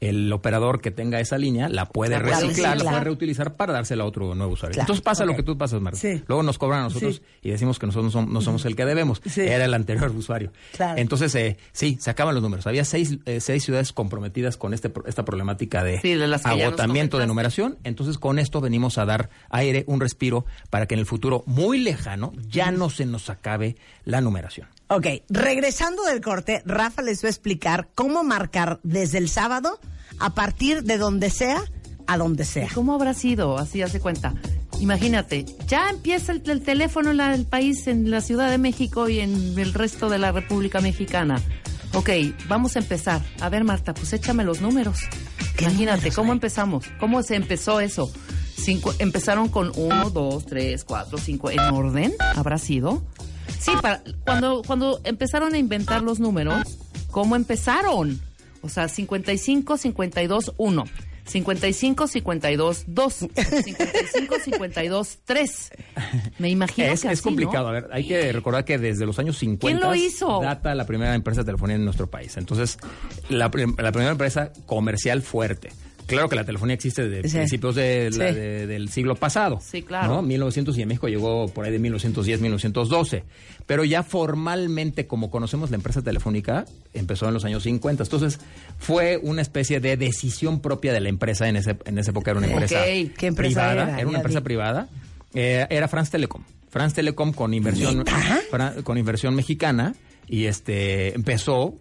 El 0.00 0.32
operador 0.32 0.80
que 0.80 0.90
tenga 0.90 1.20
esa 1.20 1.38
línea 1.38 1.68
la 1.68 1.86
puede 1.86 2.16
La 2.18 2.22
puede 2.22 2.40
reciclar, 2.40 2.76
la 2.78 2.90
puede 2.90 3.04
reutilizar 3.04 3.56
para 3.56 3.72
dársela 3.72 4.04
a 4.04 4.06
otro 4.06 4.34
nuevo 4.34 4.52
usuario. 4.52 4.74
Claro, 4.74 4.84
Entonces 4.84 5.02
pasa 5.02 5.24
lo 5.24 5.34
que 5.34 5.42
tú 5.42 5.56
pasas, 5.56 5.80
Marta. 5.80 5.98
Sí. 5.98 6.22
Luego 6.26 6.42
nos 6.42 6.58
cobran 6.58 6.80
a 6.80 6.82
nosotros 6.84 7.16
Sí. 7.16 7.22
y 7.42 7.50
decimos 7.50 7.78
que 7.78 7.86
nosotros 7.86 8.04
no 8.06 8.10
somos, 8.10 8.30
no 8.32 8.40
somos 8.40 8.64
el 8.66 8.76
que 8.76 8.84
debemos. 8.84 9.22
Sí. 9.26 9.40
Era 9.40 9.64
el 9.64 9.74
anterior 9.74 10.10
usuario. 10.10 10.52
Claro. 10.76 11.00
Entonces, 11.00 11.34
eh, 11.34 11.56
sí, 11.72 11.96
se 12.00 12.10
acaban 12.10 12.34
los 12.34 12.42
números. 12.42 12.66
Había 12.66 12.84
seis, 12.84 13.18
eh, 13.24 13.40
seis 13.40 13.64
ciudades 13.64 13.92
comprometidas 13.92 14.56
con 14.56 14.74
este, 14.74 14.92
esta 15.06 15.24
problemática 15.24 15.82
de, 15.82 16.00
las 16.26 16.44
agotamiento 16.44 17.18
de 17.18 17.26
numeración. 17.26 17.78
Entonces, 17.84 18.18
con 18.18 18.38
esto 18.38 18.60
venimos 18.60 18.98
a 18.98 19.04
dar 19.06 19.30
aire, 19.50 19.84
un 19.86 20.00
respiro, 20.00 20.44
para 20.70 20.86
que 20.86 20.94
en 20.94 21.00
el 21.00 21.06
futuro 21.06 21.42
muy 21.46 21.78
lejano 21.78 22.32
ya 22.48 22.70
no 22.70 22.90
se 22.90 23.06
nos 23.06 23.30
acabe 23.30 23.76
la 24.04 24.20
numeración. 24.20 24.68
Ok, 24.88 25.06
regresando 25.28 26.04
del 26.04 26.20
corte, 26.20 26.62
Rafa 26.64 27.02
les 27.02 27.22
va 27.24 27.26
a 27.26 27.30
explicar 27.30 27.88
cómo 27.94 28.22
marcar 28.22 28.78
desde 28.84 29.18
el 29.18 29.28
sábado 29.28 29.80
a 30.20 30.34
partir 30.34 30.84
de 30.84 30.96
donde 30.98 31.30
sea 31.30 31.62
a 32.06 32.16
donde 32.18 32.44
sea. 32.44 32.68
¿Cómo 32.72 32.94
habrá 32.94 33.14
sido? 33.14 33.58
Así 33.58 33.82
hace 33.82 33.98
cuenta. 33.98 34.32
Imagínate, 34.78 35.44
ya 35.66 35.90
empieza 35.90 36.30
el, 36.30 36.42
el 36.48 36.62
teléfono 36.62 37.10
en 37.10 37.16
la- 37.16 37.34
el 37.34 37.46
país, 37.46 37.88
en 37.88 38.10
la 38.12 38.20
Ciudad 38.20 38.48
de 38.48 38.58
México 38.58 39.08
y 39.08 39.18
en 39.18 39.58
el 39.58 39.74
resto 39.74 40.08
de 40.08 40.18
la 40.18 40.30
República 40.30 40.80
Mexicana. 40.80 41.40
Ok, 41.94 42.10
vamos 42.46 42.76
a 42.76 42.78
empezar. 42.78 43.22
A 43.40 43.48
ver, 43.48 43.64
Marta, 43.64 43.92
pues 43.92 44.12
échame 44.12 44.44
los 44.44 44.60
números. 44.60 45.00
¿Qué 45.56 45.64
Imagínate, 45.64 45.96
números 45.96 46.14
¿cómo 46.14 46.30
hay? 46.32 46.36
empezamos? 46.36 46.84
¿Cómo 47.00 47.22
se 47.24 47.34
empezó 47.34 47.80
eso? 47.80 48.12
Cinco- 48.56 48.94
empezaron 48.98 49.48
con 49.48 49.72
uno, 49.76 50.10
dos, 50.10 50.46
tres, 50.46 50.84
cuatro, 50.84 51.18
cinco. 51.18 51.50
¿En 51.50 51.58
orden? 51.58 52.12
¿Habrá 52.36 52.58
sido? 52.58 53.02
Sí, 53.58 53.72
para, 53.82 54.02
cuando, 54.24 54.62
cuando 54.66 55.00
empezaron 55.04 55.54
a 55.54 55.58
inventar 55.58 56.02
los 56.02 56.20
números, 56.20 56.78
¿cómo 57.10 57.36
empezaron? 57.36 58.20
O 58.62 58.68
sea, 58.68 58.88
55, 58.88 59.76
52, 59.76 60.54
1. 60.56 60.84
55, 61.26 62.06
52, 62.06 62.84
2. 62.86 63.14
55, 63.14 64.34
52, 64.44 65.18
3. 65.24 65.70
Me 66.38 66.50
imagino 66.50 66.86
Es, 66.86 67.02
que 67.02 67.08
es 67.08 67.12
así, 67.14 67.22
complicado. 67.22 67.64
¿no? 67.64 67.68
A 67.70 67.72
ver, 67.72 67.88
hay 67.92 68.06
que 68.06 68.32
recordar 68.32 68.64
que 68.64 68.78
desde 68.78 69.06
los 69.06 69.18
años 69.18 69.36
50 69.38 69.66
¿Quién 69.66 69.80
lo 69.80 69.94
hizo? 69.96 70.40
data 70.40 70.74
la 70.74 70.86
primera 70.86 71.14
empresa 71.14 71.40
de 71.40 71.46
telefonía 71.46 71.76
en 71.76 71.84
nuestro 71.84 72.08
país. 72.08 72.36
Entonces, 72.36 72.78
la, 73.28 73.50
la 73.78 73.92
primera 73.92 74.10
empresa 74.12 74.52
comercial 74.66 75.22
fuerte. 75.22 75.70
Claro 76.06 76.28
que 76.28 76.36
la 76.36 76.44
telefonía 76.44 76.74
existe 76.74 77.08
desde 77.08 77.28
Sí. 77.28 77.36
principios 77.38 77.74
de 77.74 78.10
la- 78.10 78.28
Sí. 78.28 78.34
de- 78.34 78.66
del 78.66 78.88
siglo 78.88 79.14
pasado. 79.16 79.58
Sí, 79.62 79.82
claro. 79.82 80.14
¿no? 80.14 80.22
1900 80.22 80.76
y 80.78 80.82
en 80.82 80.88
México 80.88 81.08
llegó 81.08 81.48
por 81.48 81.64
ahí 81.64 81.72
de 81.72 81.78
1910, 81.78 82.40
1912. 82.40 83.24
Pero 83.66 83.84
ya 83.84 84.02
formalmente, 84.02 85.06
como 85.06 85.30
conocemos 85.30 85.70
la 85.70 85.76
empresa 85.76 86.02
telefónica, 86.02 86.64
empezó 86.94 87.26
en 87.28 87.34
los 87.34 87.44
años 87.44 87.62
50. 87.64 88.04
Entonces, 88.04 88.38
fue 88.78 89.18
una 89.22 89.42
especie 89.42 89.80
de 89.80 89.96
decisión 89.96 90.60
propia 90.60 90.92
de 90.92 91.00
la 91.00 91.08
empresa 91.08 91.48
en, 91.48 91.56
ese, 91.56 91.76
en 91.84 91.98
esa 91.98 92.10
época. 92.12 92.30
Era 92.30 92.38
una 92.38 92.48
empresa, 92.48 92.84
¿Qué 92.84 93.26
empresa 93.26 93.34
privada. 93.60 93.72
era? 93.72 93.98
Era 94.00 94.08
una 94.08 94.18
empresa 94.18 94.40
vi. 94.40 94.44
privada. 94.44 94.88
Eh, 95.34 95.66
era 95.70 95.88
France 95.88 96.10
Telecom. 96.12 96.42
France 96.70 96.94
Telecom 96.96 97.32
con 97.32 97.52
inversión 97.54 98.04
con 98.84 98.98
inversión 98.98 99.34
mexicana 99.34 99.94
y 100.28 100.44
este 100.44 101.14
empezó 101.14 101.74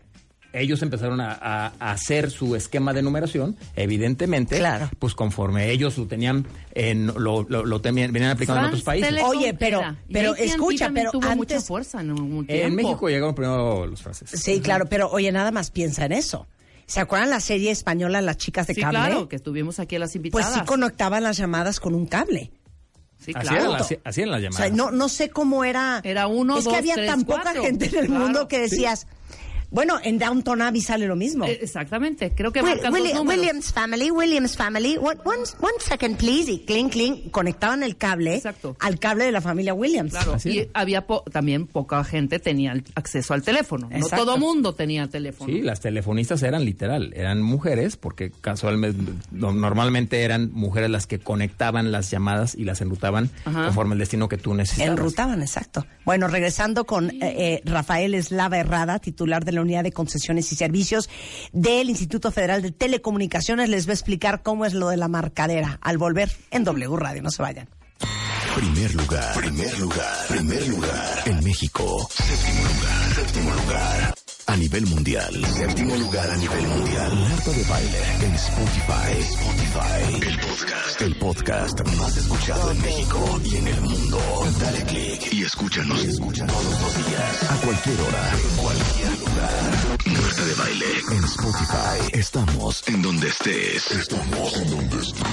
ellos 0.61 0.81
empezaron 0.81 1.21
a, 1.21 1.31
a- 1.33 1.73
a 1.79 1.91
hacer 1.91 2.31
su 2.31 2.55
esquema 2.55 2.93
de 2.93 3.01
numeración, 3.01 3.55
evidentemente, 3.75 4.57
Claro. 4.57 4.89
pues 4.99 5.13
conforme 5.15 5.69
ellos 5.71 5.97
lo 5.97 6.07
tenían, 6.07 6.45
en, 6.73 7.07
lo, 7.07 7.43
lo, 7.47 7.65
lo 7.65 7.81
tenían- 7.81 8.11
venían 8.11 8.31
aplicando 8.31 8.61
en 8.61 8.67
otros 8.67 8.83
países. 8.83 9.09
Telecom 9.09 9.29
Oye, 9.29 9.53
pero- 9.53 9.81
pero 10.11 10.35
escucha, 10.35 10.89
pero 10.93 11.11
tuvo 11.11 11.21
mucha 11.35 11.55
antes- 11.55 11.67
fuerza 11.67 12.01
en 12.01 12.11
un 12.11 12.45
en. 12.47 12.75
México 12.75 13.07
llegaron 13.09 13.35
primero 13.35 13.85
los 13.85 14.01
franceses. 14.01 14.39
Sí, 14.41 14.59
claro, 14.61 14.85
pero 14.89 15.09
oye, 15.11 15.31
nada 15.31 15.51
más 15.51 15.71
piensa 15.71 16.05
en 16.05 16.11
eso. 16.13 16.47
¿Se 16.87 16.99
acuerdan 16.99 17.31
la 17.31 17.39
serie 17.39 17.71
española 17.71 18.21
Las 18.21 18.37
chicas 18.37 18.67
de 18.67 18.75
Sí, 18.75 18.81
cable? 18.81 18.99
claro, 18.99 19.27
que 19.27 19.39
tuvimos 19.39 19.79
aquí 19.79 19.95
a 19.95 19.99
las 19.99 20.09
Pues 20.11 20.15
invitadas. 20.17 20.53
sí 20.53 20.61
conectaban 20.65 21.23
las 21.23 21.35
llamadas 21.37 21.79
con 21.79 21.95
un 21.95 22.05
cable. 22.05 22.51
Sí, 23.17 23.33
claro. 23.33 23.55
eran 23.57 23.71
las, 23.71 23.91
O 23.91 24.39
llamadas. 24.39 24.55
sea, 24.55 24.69
no, 24.69 24.91
no 24.91 25.09
sé 25.09 25.29
cómo 25.31 25.63
era. 25.63 25.99
Era 26.03 26.27
uno, 26.27 26.57
Es 26.59 26.65
que 26.65 26.69
dos, 26.69 26.77
había 26.77 26.93
tres, 26.93 27.07
tan 27.09 27.23
poca 27.23 27.41
cuatro. 27.41 27.63
gente 27.63 27.87
en 27.87 27.95
el 27.95 28.05
Claro. 28.05 28.23
mundo 28.23 28.47
que 28.47 28.59
decías, 28.59 29.07
bueno, 29.71 29.97
en 30.03 30.17
Downton 30.19 30.61
Abbey 30.61 30.81
sale 30.81 31.07
lo 31.07 31.15
mismo. 31.15 31.45
Eh, 31.45 31.59
exactamente, 31.61 32.33
creo 32.35 32.51
que 32.51 32.61
Will- 32.61 32.75
marcan 32.75 32.91
dos 32.91 33.01
Willi- 33.01 33.13
números. 33.13 33.37
Williams 33.39 33.73
family, 33.73 34.11
Williams 34.11 34.55
family. 34.57 34.97
One, 34.97 35.19
one, 35.23 35.43
one 35.61 35.73
second, 35.79 36.17
please. 36.17 36.51
Y 36.51 36.59
clink, 36.65 36.91
clink. 36.93 37.31
Conectaban 37.31 37.83
el 37.83 37.97
cable 37.97 38.35
Exacto. 38.35 38.75
al 38.79 38.99
cable 38.99 39.25
de 39.25 39.31
la 39.31 39.41
familia 39.41 39.73
Williams. 39.73 40.11
Claro, 40.11 40.33
Así 40.35 40.49
y 40.49 40.59
era. 40.59 40.71
había 40.73 41.05
po- 41.07 41.23
también 41.31 41.67
poca 41.67 42.03
gente 42.03 42.39
tenía 42.39 42.73
acceso 42.95 43.33
al 43.33 43.41
teléfono. 43.43 43.87
Exacto. 43.91 44.15
No 44.17 44.25
todo 44.25 44.37
mundo 44.37 44.73
tenía 44.75 45.07
teléfono. 45.07 45.51
Sí, 45.51 45.61
las 45.61 45.79
telefonistas 45.81 46.41
eran 46.43 46.65
literal, 46.65 47.13
eran 47.15 47.41
mujeres, 47.41 47.97
porque 47.97 48.31
casualmente, 48.31 49.01
no- 49.31 49.53
normalmente 49.53 50.23
eran 50.23 50.51
mujeres 50.53 50.89
las 50.89 51.07
que 51.07 51.19
conectaban 51.19 51.91
las 51.91 52.09
llamadas 52.11 52.55
y 52.55 52.63
las 52.63 52.81
enrutaban 52.81 53.29
Ajá. 53.45 53.65
conforme 53.65 53.93
el 53.93 53.99
destino 53.99 54.29
que 54.29 54.37
tú 54.37 54.53
necesitabas. 54.53 54.97
Enrutaban, 54.97 55.41
exacto. 55.41 55.85
Bueno, 56.05 56.27
regresando 56.27 56.85
con 56.85 57.09
eh, 57.09 57.17
eh, 57.21 57.61
Rafael 57.65 58.13
Eslava 58.13 58.57
Herrada, 58.57 58.99
titular 58.99 59.43
de 59.45 59.51
la 59.55 59.61
Unidad 59.61 59.83
de 59.83 59.91
Concesiones 59.91 60.51
y 60.51 60.55
Servicios 60.55 61.09
del 61.51 61.89
Instituto 61.89 62.31
Federal 62.31 62.61
de 62.61 62.71
Telecomunicaciones, 62.71 63.69
les 63.69 63.87
va 63.87 63.91
a 63.91 63.93
explicar 63.93 64.43
cómo 64.43 64.65
es 64.65 64.73
lo 64.73 64.89
de 64.89 64.97
la 64.97 65.07
marcadera 65.07 65.79
al 65.81 65.97
volver 65.97 66.31
en 66.51 66.63
W 66.63 66.95
Radio. 66.97 67.21
No 67.21 67.31
se 67.31 67.41
vayan. 67.41 67.67
Primer 68.55 68.95
lugar, 68.95 69.35
primer 69.35 69.79
lugar, 69.79 70.27
primer 70.29 70.67
lugar. 70.67 71.23
En 71.25 71.43
México, 71.43 72.07
séptimo 72.09 72.63
lugar, 72.63 73.15
séptimo 73.15 73.53
lugar. 73.53 74.24
A 74.47 74.55
nivel 74.57 74.85
mundial, 74.85 75.33
séptimo 75.45 75.95
lugar 75.95 76.29
a 76.29 76.37
nivel 76.37 76.67
mundial. 76.67 77.15
Marta 77.29 77.49
de 77.51 77.63
baile 77.63 77.99
en 78.21 78.35
Spotify. 78.35 79.19
Spotify. 79.19 80.19
El 80.21 80.39
podcast, 80.39 81.01
el 81.01 81.15
podcast 81.17 81.81
más 81.97 82.15
escuchado 82.17 82.71
en 82.71 82.79
México 82.81 83.41
y 83.43 83.55
en 83.55 83.67
el 83.67 83.81
mundo. 83.81 84.19
Dale 84.59 84.83
click 84.83 85.33
y 85.33 85.41
escúchanos, 85.43 86.03
escucha 86.03 86.45
todos 86.45 86.63
los 86.63 87.07
días. 87.07 87.43
A 87.49 87.55
cualquier 87.65 87.99
hora, 88.01 88.31
en 88.33 88.57
cualquier 88.57 89.11
lugar. 89.19 89.51
Marta 90.21 90.45
de 90.45 90.53
baile 90.53 90.85
en 91.11 91.23
Spotify. 91.23 92.09
Estamos 92.13 92.83
en 92.87 93.01
donde 93.01 93.27
estés. 93.27 93.91
Estamos 93.91 94.57
en 94.57 94.69
donde 94.69 94.97
estés. 94.99 95.23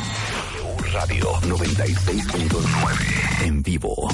Radio 0.92 1.32
96.9 1.42 3.46
en 3.46 3.62
vivo. 3.62 4.08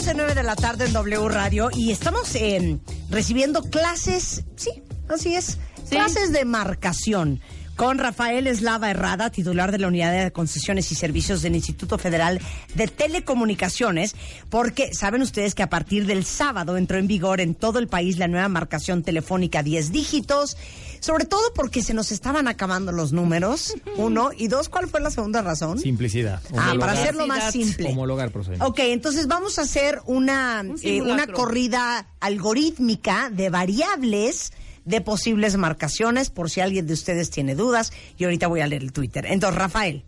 12.09 0.00 0.32
de 0.34 0.42
la 0.42 0.56
tarde 0.56 0.86
en 0.86 0.94
W 0.94 1.28
Radio 1.28 1.68
y 1.74 1.90
estamos 1.90 2.34
eh, 2.34 2.78
recibiendo 3.10 3.62
clases, 3.68 4.44
sí, 4.56 4.70
así 5.10 5.34
es, 5.34 5.58
Sí. 5.84 5.90
clases 5.96 6.32
de 6.32 6.44
marcación 6.46 7.40
con 7.80 7.96
Rafael 7.96 8.46
Eslava 8.46 8.90
Herrada, 8.90 9.30
titular 9.30 9.72
de 9.72 9.78
la 9.78 9.88
Unidad 9.88 10.12
de 10.12 10.30
Concesiones 10.32 10.92
y 10.92 10.94
Servicios 10.94 11.40
del 11.40 11.54
Instituto 11.54 11.96
Federal 11.96 12.38
de 12.74 12.88
Telecomunicaciones, 12.88 14.14
porque 14.50 14.92
saben 14.92 15.22
ustedes 15.22 15.54
que 15.54 15.62
a 15.62 15.70
partir 15.70 16.04
del 16.04 16.26
sábado 16.26 16.76
entró 16.76 16.98
en 16.98 17.06
vigor 17.06 17.40
en 17.40 17.54
todo 17.54 17.78
el 17.78 17.88
país 17.88 18.18
la 18.18 18.28
nueva 18.28 18.50
marcación 18.50 19.02
telefónica 19.02 19.62
10 19.62 19.92
dígitos, 19.92 20.58
sobre 21.00 21.24
todo 21.24 21.40
porque 21.54 21.82
se 21.82 21.94
nos 21.94 22.12
estaban 22.12 22.48
acabando 22.48 22.92
los 22.92 23.14
números, 23.14 23.74
uno, 23.96 24.28
y 24.36 24.48
dos, 24.48 24.68
¿cuál 24.68 24.86
fue 24.86 25.00
la 25.00 25.10
segunda 25.10 25.40
razón? 25.40 25.78
Simplicidad. 25.78 26.42
Ah, 26.54 26.74
para 26.78 26.92
hacerlo 26.92 27.26
más 27.26 27.50
simple. 27.50 27.88
Homologar 27.88 28.30
procedimientos. 28.30 28.68
Ok, 28.68 28.80
entonces 28.80 29.26
vamos 29.26 29.58
a 29.58 29.62
hacer 29.62 30.02
una, 30.04 30.66
Un 30.68 30.76
eh, 30.82 31.00
una 31.00 31.26
corrida 31.26 32.08
algorítmica 32.20 33.30
de 33.30 33.48
variables 33.48 34.52
de 34.84 35.00
posibles 35.00 35.56
marcaciones, 35.56 36.30
por 36.30 36.50
si 36.50 36.60
alguien 36.60 36.86
de 36.86 36.94
ustedes 36.94 37.30
tiene 37.30 37.54
dudas. 37.54 37.92
Y 38.16 38.24
ahorita 38.24 38.46
voy 38.46 38.60
a 38.60 38.66
leer 38.66 38.82
el 38.82 38.92
Twitter. 38.92 39.26
Entonces, 39.26 39.58
Rafael, 39.58 40.04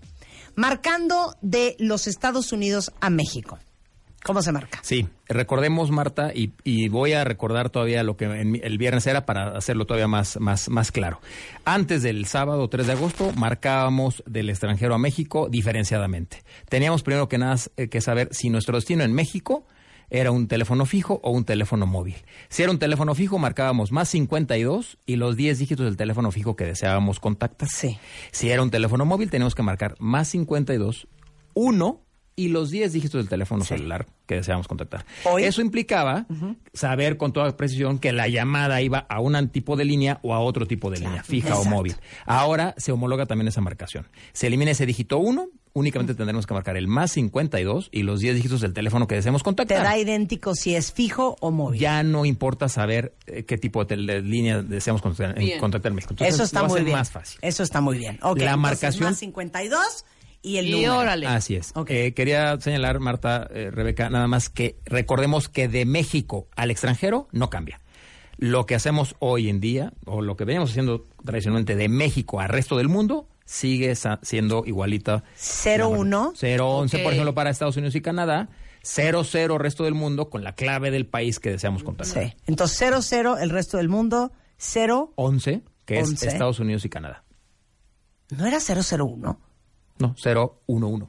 marcando 0.55 1.37
de 1.41 1.77
los 1.79 2.07
Estados 2.07 2.53
Unidos 2.53 2.93
a 3.01 3.11
México. 3.11 3.59
¿Cómo 4.25 4.41
se 4.41 4.53
marca? 4.53 4.79
Sí, 4.83 5.09
recordemos, 5.27 5.91
Marta, 5.91 6.31
y, 6.33 6.89
voy 6.89 7.13
a 7.13 7.25
recordar 7.25 7.71
todavía 7.71 8.05
lo 8.05 8.17
que 8.17 8.27
en 8.27 8.61
el 8.63 8.79
viernes 8.79 9.07
era 9.09 9.27
para 9.27 9.57
hacerlo 9.57 9.85
todavía 9.85 10.07
más, 10.07 10.39
más, 10.39 10.69
más 10.69 10.93
claro. 10.93 11.21
Antes 11.65 12.05
del 12.05 12.27
sábado 12.27 12.69
3 12.69 12.87
de 12.87 12.93
agosto 12.93 13.33
marcábamos 13.35 14.23
del 14.27 14.49
extranjero 14.51 14.95
a 14.95 14.99
México 14.99 15.49
diferenciadamente. 15.51 16.45
Teníamos 16.69 17.03
primero 17.03 17.29
que 17.29 17.39
nada 17.39 17.57
eh, 17.77 17.89
que 17.89 18.01
saber 18.01 18.29
si 18.31 18.49
nuestro 18.49 18.77
destino 18.77 19.03
en 19.03 19.13
México 19.13 19.67
era 20.15 20.31
un 20.31 20.47
teléfono 20.47 20.85
fijo 20.85 21.21
o 21.25 21.31
un 21.31 21.45
teléfono 21.45 21.87
móvil. 21.87 22.17
Si 22.51 22.63
era 22.63 22.71
un 22.71 22.79
teléfono 22.79 23.15
fijo, 23.15 23.39
marcábamos 23.39 23.91
más 23.93 24.11
52 24.11 24.99
y 25.07 25.17
los 25.17 25.37
10 25.37 25.59
dígitos 25.59 25.87
del 25.87 25.97
teléfono 25.97 26.31
fijo 26.31 26.55
que 26.55 26.67
deseábamos 26.67 27.19
contactar. 27.19 27.69
Sí. 27.71 27.99
Si 28.31 28.51
era 28.51 28.63
un 28.63 28.71
teléfono 28.71 29.07
móvil, 29.07 29.31
teníamos 29.31 29.55
que 29.55 29.63
marcar 29.63 29.95
más 29.99 30.29
52, 30.29 31.09
1 31.55 32.01
y 32.35 32.49
los 32.49 32.71
10 32.71 32.93
dígitos 32.93 33.21
del 33.21 33.29
teléfono 33.29 33.63
celular 33.65 34.07
que 34.27 34.37
deseamos 34.37 34.67
contactar. 34.69 35.05
Hoy- 35.25 35.45
Eso 35.45 35.61
implicaba 35.63 36.27
saber 36.73 37.17
con 37.17 37.33
toda 37.33 37.57
precisión 37.57 37.99
que 37.99 38.13
la 38.13 38.29
llamada 38.29 38.81
iba 38.81 38.99
a 39.09 39.21
un 39.21 39.49
tipo 39.49 39.77
de 39.77 39.85
línea 39.85 40.19
o 40.23 40.35
a 40.35 40.41
otro 40.41 40.67
tipo 40.67 40.91
de 40.91 40.99
línea, 41.01 41.23
fija 41.25 41.57
o 41.59 41.65
móvil. 41.65 41.95
Ahora 42.27 42.75
se 42.79 42.93
homologa 42.93 43.27
también 43.27 43.49
esa 43.49 43.61
marcación. 43.61 44.09
Se 44.33 44.47
elimina 44.47 44.71
ese 44.71 44.87
dígito 44.87 45.19
1 45.19 45.49
únicamente 45.75 46.15
tendremos 46.15 46.47
que 46.47 46.55
marcar 46.55 46.77
el 46.77 46.87
más 46.89 47.13
52 47.13 47.89
y 47.93 48.03
los 48.03 48.21
10 48.21 48.37
dígitos 48.37 48.61
del 48.61 48.73
teléfono 48.73 49.07
que 49.07 49.15
deseemos 49.15 49.43
Te 49.43 49.45
contactar. 49.45 49.83
da 49.85 49.97
idéntico 49.99 50.55
si 50.55 50.75
es 50.75 50.93
fijo 50.93 51.37
o 51.41 51.51
móvil. 51.51 51.81
ya 51.81 52.03
no 52.03 52.25
importa 52.25 52.69
saber 52.69 53.15
eh, 53.27 53.45
qué 53.45 53.57
tipo 53.59 53.85
de, 53.85 53.97
línea 53.97 54.63
deseamos 54.63 55.01
contactar, 55.03 55.39
Bien. 55.39 55.59
contactar 55.59 55.91
en 55.91 55.97
México. 55.97 56.13
Entonces, 56.15 56.35
Eso 56.35 56.45
está 56.45 56.61
lo 56.61 56.65
va 56.69 56.69
a 56.69 56.77
muy 56.77 56.85
bien. 56.85 56.97
más 56.99 57.11
fácil. 57.11 57.39
Eso 57.43 57.63
está 57.63 57.81
muy 57.81 57.99
bien. 57.99 58.19
Ok, 58.23 58.39
La 58.39 58.53
entonces, 58.53 58.59
marcación- 58.59 59.05
más 59.05 59.19
52 59.19 60.05
y 60.43 60.57
el 60.59 60.67
Y 60.67 60.73
número. 60.73 60.99
órale. 60.99 61.27
Así 61.27 61.55
es. 61.55 61.71
Ok. 61.75 61.91
Eh, 61.91 62.15
quería 62.15 62.61
señalar, 62.61 62.99
Marta, 63.01 63.49
eh, 63.55 63.71
Rebeca, 63.71 64.11
nada 64.11 64.27
más 64.27 64.49
que 64.49 64.77
recordemos 64.85 65.49
que 65.49 65.69
de 65.69 65.85
México 65.87 66.49
al 66.57 66.71
extranjero 66.71 67.29
no 67.33 67.49
cambia. 67.49 67.81
Lo 68.39 68.67
que 68.67 68.75
hacemos 68.75 69.15
hoy 69.21 69.49
en 69.49 69.61
día, 69.61 69.93
o 70.05 70.21
lo 70.21 70.37
que 70.37 70.45
veníamos 70.45 70.71
haciendo 70.71 71.05
tradicionalmente 71.25 71.77
de 71.77 71.89
México 71.89 72.41
al 72.41 72.49
resto 72.49 72.77
del 72.77 72.89
mundo, 72.89 73.29
sigue 73.45 73.95
siendo 74.23 74.65
igualita. 74.67 75.25
01. 75.65 76.33
011, 76.41 76.97
Ok. 76.97 77.03
por 77.03 77.13
ejemplo, 77.13 77.35
para 77.35 77.51
Estados 77.51 77.77
Unidos 77.77 77.95
y 77.95 78.01
Canadá. 78.01 78.49
00 78.85 79.59
resto 79.59 79.85
del 79.85 79.95
mundo 79.95 80.29
con 80.29 80.43
la 80.43 80.55
clave 80.55 80.91
del 80.91 81.07
país 81.07 81.39
que 81.39 81.51
deseamos 81.51 81.85
contactar. 81.85 82.25
Sí. 82.31 82.35
Entonces 82.47 82.79
00 83.09 83.39
el 83.39 83.51
resto 83.51 83.77
del 83.77 83.89
mundo, 83.89 84.33
0 84.57 85.13
11, 85.15 85.63
que 85.85 86.01
es 86.01 86.09
11. 86.09 86.29
Estados 86.29 86.59
Unidos 86.59 86.85
y 86.85 86.89
Canadá. 86.89 87.23
no 88.31 88.45
era 88.47 88.59
001, 88.61 89.39
No, 89.99 90.15
011. 90.17 90.57
011. 90.67 91.09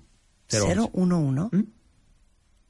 011. 0.52 1.58
¿Mm? 1.58 1.64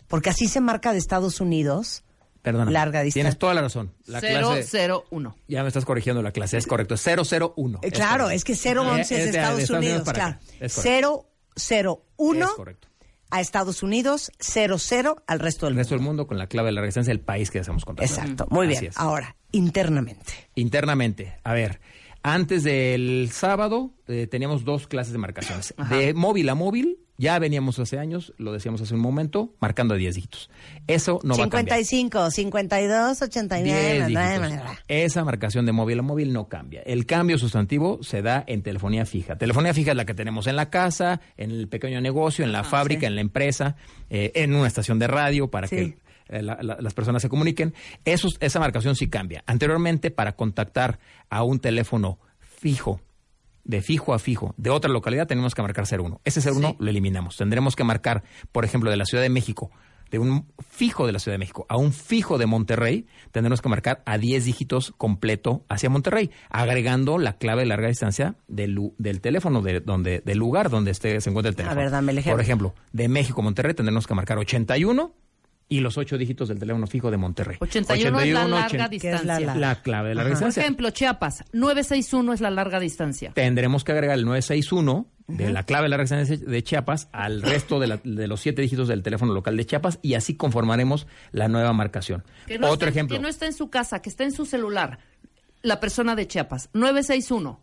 Porque 0.07 0.29
así 0.29 0.47
se 0.47 0.61
marca 0.61 0.93
de 0.93 0.99
Estados 0.99 1.41
Unidos. 1.41 2.03
Perdona. 2.43 2.69
Larga 2.69 3.01
distancia. 3.01 3.21
Tienes 3.23 3.39
toda 3.39 3.55
la 3.55 3.61
razón. 3.61 3.91
La 4.05 4.19
clase, 4.21 4.87
001. 5.09 5.35
ya 5.47 5.61
me 5.63 5.69
estás 5.69 5.85
corrigiendo 5.85 6.21
la 6.21 6.31
clase, 6.31 6.57
es 6.57 6.67
correcto. 6.67 6.93
Es 6.93 7.03
001. 7.03 7.79
Eh, 7.81 7.89
claro, 7.91 8.29
es 8.29 8.43
que 8.43 8.53
011 8.53 9.01
es 9.01 9.09
de 9.09 9.15
Eh, 9.15 9.27
Estados 9.29 9.69
Unidos, 9.71 10.03
para 10.03 10.13
claro. 10.13 10.31
acá. 10.35 10.41
Es 10.59 10.75
correcto. 10.75 11.25
001 12.17 12.45
Es 12.45 12.51
correcto. 12.51 12.87
a 13.31 13.41
Estados 13.41 13.81
Unidos, 13.81 14.31
00 14.39 15.23
al 15.25 15.39
resto 15.39 15.65
del 15.65 15.73
El 15.73 15.77
resto 15.79 15.95
mundo. 15.95 16.01
del 16.03 16.05
mundo 16.07 16.27
con 16.27 16.37
la 16.37 16.47
clave 16.47 16.67
de 16.67 16.73
la 16.73 16.81
resistencia 16.81 17.11
del 17.11 17.21
país 17.21 17.49
que 17.49 17.59
deseamos 17.59 17.85
contactar. 17.85 18.19
Exacto, 18.23 18.45
muy 18.49 18.67
bien. 18.67 18.85
es. 18.87 18.97
Ahora, 18.97 19.35
internamente. 19.51 20.33
Internamente, 20.55 21.39
a 21.43 21.53
ver, 21.53 21.79
antes 22.23 22.63
del 22.63 23.29
sábado 23.31 23.91
eh, 24.07 24.27
teníamos 24.27 24.63
dos 24.65 24.87
clases 24.87 25.13
de 25.13 25.19
marcaciones. 25.19 25.73
De 25.89 26.13
móvil 26.13 26.49
a 26.49 26.55
móvil, 26.55 26.99
ya 27.17 27.37
veníamos 27.37 27.77
hace 27.79 27.99
años, 27.99 28.33
lo 28.37 28.51
decíamos 28.53 28.81
hace 28.81 28.95
un 28.95 28.99
momento, 29.01 29.53
marcando 29.59 29.93
a 29.93 29.97
10 29.97 30.15
dígitos. 30.15 30.49
Eso 30.87 31.19
no 31.23 31.37
va 31.37 31.45
a 31.45 31.49
cambiar. 31.49 31.77
55, 31.83 32.31
52, 32.31 33.21
89. 33.21 33.79
10 33.81 33.95
bla, 33.97 34.07
dígitos. 34.31 34.39
bla, 34.49 34.61
bla. 34.63 34.79
Esa 34.87 35.23
marcación 35.23 35.65
de 35.65 35.71
móvil 35.73 35.99
a 35.99 36.01
móvil 36.01 36.33
no 36.33 36.47
cambia. 36.49 36.81
El 36.85 37.05
cambio 37.05 37.37
sustantivo 37.37 37.99
se 38.01 38.21
da 38.21 38.43
en 38.47 38.63
telefonía 38.63 39.05
fija. 39.05 39.37
Telefonía 39.37 39.73
fija 39.73 39.91
es 39.91 39.97
la 39.97 40.05
que 40.05 40.13
tenemos 40.15 40.47
en 40.47 40.55
la 40.55 40.69
casa, 40.69 41.21
en 41.37 41.51
el 41.51 41.67
pequeño 41.67 42.01
negocio, 42.01 42.43
en 42.43 42.51
la 42.51 42.63
fábrica, 42.63 43.05
en 43.05 43.15
la 43.15 43.21
empresa, 43.21 43.75
eh, 44.09 44.31
en 44.35 44.55
una 44.55 44.67
estación 44.67 44.97
de 44.99 45.07
radio 45.07 45.49
para 45.51 45.67
Sí. 45.67 45.75
que 45.75 45.97
eh, 46.29 46.41
la- 46.41 46.57
la- 46.61 46.77
las 46.79 46.93
personas 46.93 47.21
se 47.21 47.29
comuniquen. 47.29 47.73
Eso, 48.05 48.27
esa 48.39 48.59
marcación 48.59 48.95
sí 48.95 49.09
cambia. 49.09 49.43
Anteriormente, 49.47 50.11
para 50.11 50.33
contactar 50.35 50.99
a 51.29 51.43
un 51.43 51.59
teléfono 51.59 52.19
fijo, 52.39 53.01
de 53.63 53.81
fijo 53.81 54.13
a 54.13 54.19
fijo, 54.19 54.53
de 54.57 54.69
otra 54.69 54.91
localidad, 54.91 55.27
tenemos 55.27 55.55
que 55.55 55.61
marcar 55.61 55.85
01. 55.87 56.19
Ese 56.25 56.41
01 56.41 56.69
Sí. 56.71 56.75
lo 56.79 56.89
eliminamos. 56.89 57.37
Tendremos 57.37 57.75
que 57.75 57.83
marcar, 57.83 58.23
por 58.51 58.65
ejemplo, 58.65 58.91
de 58.91 58.97
la 58.97 59.05
Ciudad 59.05 59.23
de 59.23 59.29
México, 59.29 59.71
de 60.11 60.19
un 60.19 60.45
fijo 60.69 61.07
de 61.07 61.11
la 61.13 61.17
Ciudad 61.19 61.33
de 61.35 61.39
México 61.39 61.65
a 61.69 61.77
un 61.77 61.91
fijo 61.91 62.37
de 62.37 62.45
Monterrey, 62.45 63.07
tendremos 63.31 63.61
que 63.61 63.69
marcar 63.69 64.03
a 64.05 64.17
10 64.19 64.45
dígitos 64.45 64.93
completo 64.97 65.65
hacia 65.69 65.89
Monterrey, 65.89 66.29
agregando 66.49 67.17
la 67.17 67.37
clave 67.37 67.61
de 67.63 67.67
larga 67.69 67.87
distancia 67.87 68.35
del, 68.47 68.91
del 68.99 69.21
teléfono, 69.21 69.61
de, 69.61 69.79
donde, 69.79 70.19
del 70.23 70.37
lugar 70.37 70.69
donde 70.69 70.91
esté, 70.91 71.19
se 71.19 71.29
encuentra 71.31 71.49
el 71.49 71.55
teléfono. 71.55 71.81
ver, 71.81 71.89
dame 71.89 72.11
el 72.11 72.17
ejemplo. 72.19 72.35
Por 72.35 72.41
ejemplo, 72.41 72.75
de 72.91 73.07
México 73.07 73.41
a 73.41 73.43
Monterrey 73.43 73.73
tendremos 73.73 74.05
que 74.05 74.13
marcar 74.13 74.37
81 74.37 75.13
y 75.69 75.79
los 75.79 75.97
ocho 75.97 76.17
dígitos 76.17 76.49
del 76.49 76.59
teléfono 76.59 76.85
fijo 76.87 77.09
de 77.09 77.17
Monterrey. 77.17 77.57
81, 77.59 78.19
es 78.21 78.33
la 78.33 78.47
larga 78.47 78.65
80. 78.67 78.89
¿Qué 78.89 78.95
es 79.11 79.23
la 79.25 79.37
distancia. 79.39 79.55
La 79.55 79.81
clave 79.81 80.09
de 80.09 80.15
larga 80.15 80.31
Ajá. 80.31 80.39
Por 80.39 80.47
distancia. 80.47 80.61
ejemplo, 80.63 80.89
Chiapas, 80.91 81.43
961 81.53 82.33
es 82.33 82.41
la 82.41 82.49
larga 82.51 82.79
distancia. 82.79 83.31
tendremos 83.33 83.83
que 83.83 83.91
agregar 83.91 84.17
el 84.17 84.25
961 84.25 85.07
de 85.27 85.51
la 85.53 85.63
clave 85.63 85.83
de 85.85 85.89
la 85.89 85.97
residencia 85.97 86.35
de 86.37 86.63
Chiapas 86.63 87.07
al 87.13 87.41
resto 87.41 87.79
de, 87.79 87.87
la- 87.87 87.99
de 88.03 88.27
los 88.27 88.41
siete 88.41 88.61
dígitos 88.61 88.87
del 88.89 89.01
teléfono 89.03 89.33
local 89.33 89.55
de 89.55 89.65
Chiapas 89.65 89.99
y 90.01 90.15
así 90.15 90.35
conformaremos 90.35 91.07
la 91.31 91.47
nueva 91.47 91.71
marcación. 91.73 92.23
Que 92.45 92.59
no 92.59 92.69
Otro 92.69 92.89
ejemplo. 92.89 93.15
Que 93.15 93.21
no 93.21 93.29
está 93.29 93.45
en 93.45 93.53
su 93.53 93.69
casa, 93.69 94.01
que 94.01 94.09
está 94.09 94.25
en 94.25 94.33
su 94.33 94.45
celular. 94.45 94.99
La 95.61 95.79
persona 95.79 96.15
de 96.15 96.27
Chiapas, 96.27 96.69
961. 96.73 97.61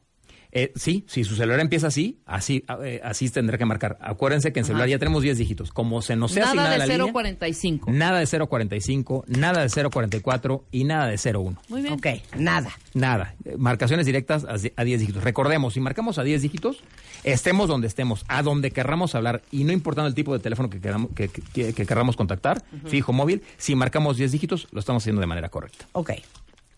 Eh, 0.53 0.73
sí, 0.75 1.05
si 1.07 1.23
su 1.25 1.37
celular 1.37 1.61
empieza 1.61 1.87
así, 1.87 2.19
así, 2.27 2.65
eh, 2.85 3.01
así 3.05 3.29
tendrá 3.31 3.57
que 3.59 3.65
marcar. 3.65 3.97
Acuérdense 4.01 4.53
que 4.53 4.61
en 4.61 4.65
celular 4.67 4.89
ya 4.89 4.99
tenemos 4.99 5.23
10 5.23 5.39
dígitos. 5.39 5.71
Como 5.73 6.03
se 6.03 6.17
nos 6.17 6.33
sea 6.33 6.41
Nada 6.47 6.51
asignada 6.51 6.73
de 6.73 6.79
la 6.79 6.87
línea, 6.87 7.13
045. 7.13 7.91
nada 7.93 8.19
de 8.19 8.27
045, 8.27 9.25
nada 9.29 9.63
de 9.63 9.69
044 9.91 10.65
y 10.73 10.85
nada 10.85 11.07
de 11.07 11.17
01. 11.17 11.57
Muy 11.69 11.83
bien. 11.83 11.95
Ok, 11.95 12.07
nada. 12.37 12.71
Nada, 12.95 13.35
marcaciones 13.59 14.07
directas 14.07 14.45
a 14.45 14.57
a 14.77 14.85
10 14.85 15.01
dígitos. 15.01 15.23
Recordemos, 15.25 15.75
si 15.75 15.81
marcamos 15.81 16.19
a 16.19 16.23
10 16.25 16.43
dígitos, 16.43 16.83
estemos 17.25 17.69
donde 17.69 17.87
estemos, 17.87 18.25
a 18.29 18.43
donde 18.43 18.71
querramos 18.73 19.15
hablar, 19.15 19.43
y 19.53 19.65
no 19.65 19.73
importando 19.73 20.09
el 20.09 20.15
tipo 20.15 20.33
de 20.33 20.41
teléfono 20.41 20.69
que, 20.71 20.81
queramos, 20.81 21.11
que, 21.15 21.29
que- 21.29 21.73
que 21.73 21.87
querramos 21.87 22.17
contactar, 22.17 22.63
fijo, 22.87 23.13
móvil, 23.13 23.43
si 23.57 23.75
marcamos 23.75 24.17
10 24.17 24.33
dígitos, 24.33 24.67
lo 24.73 24.81
estamos 24.81 25.03
haciendo 25.03 25.21
de 25.21 25.27
manera 25.27 25.49
correcta. 25.49 25.87
Ok. 25.93 26.11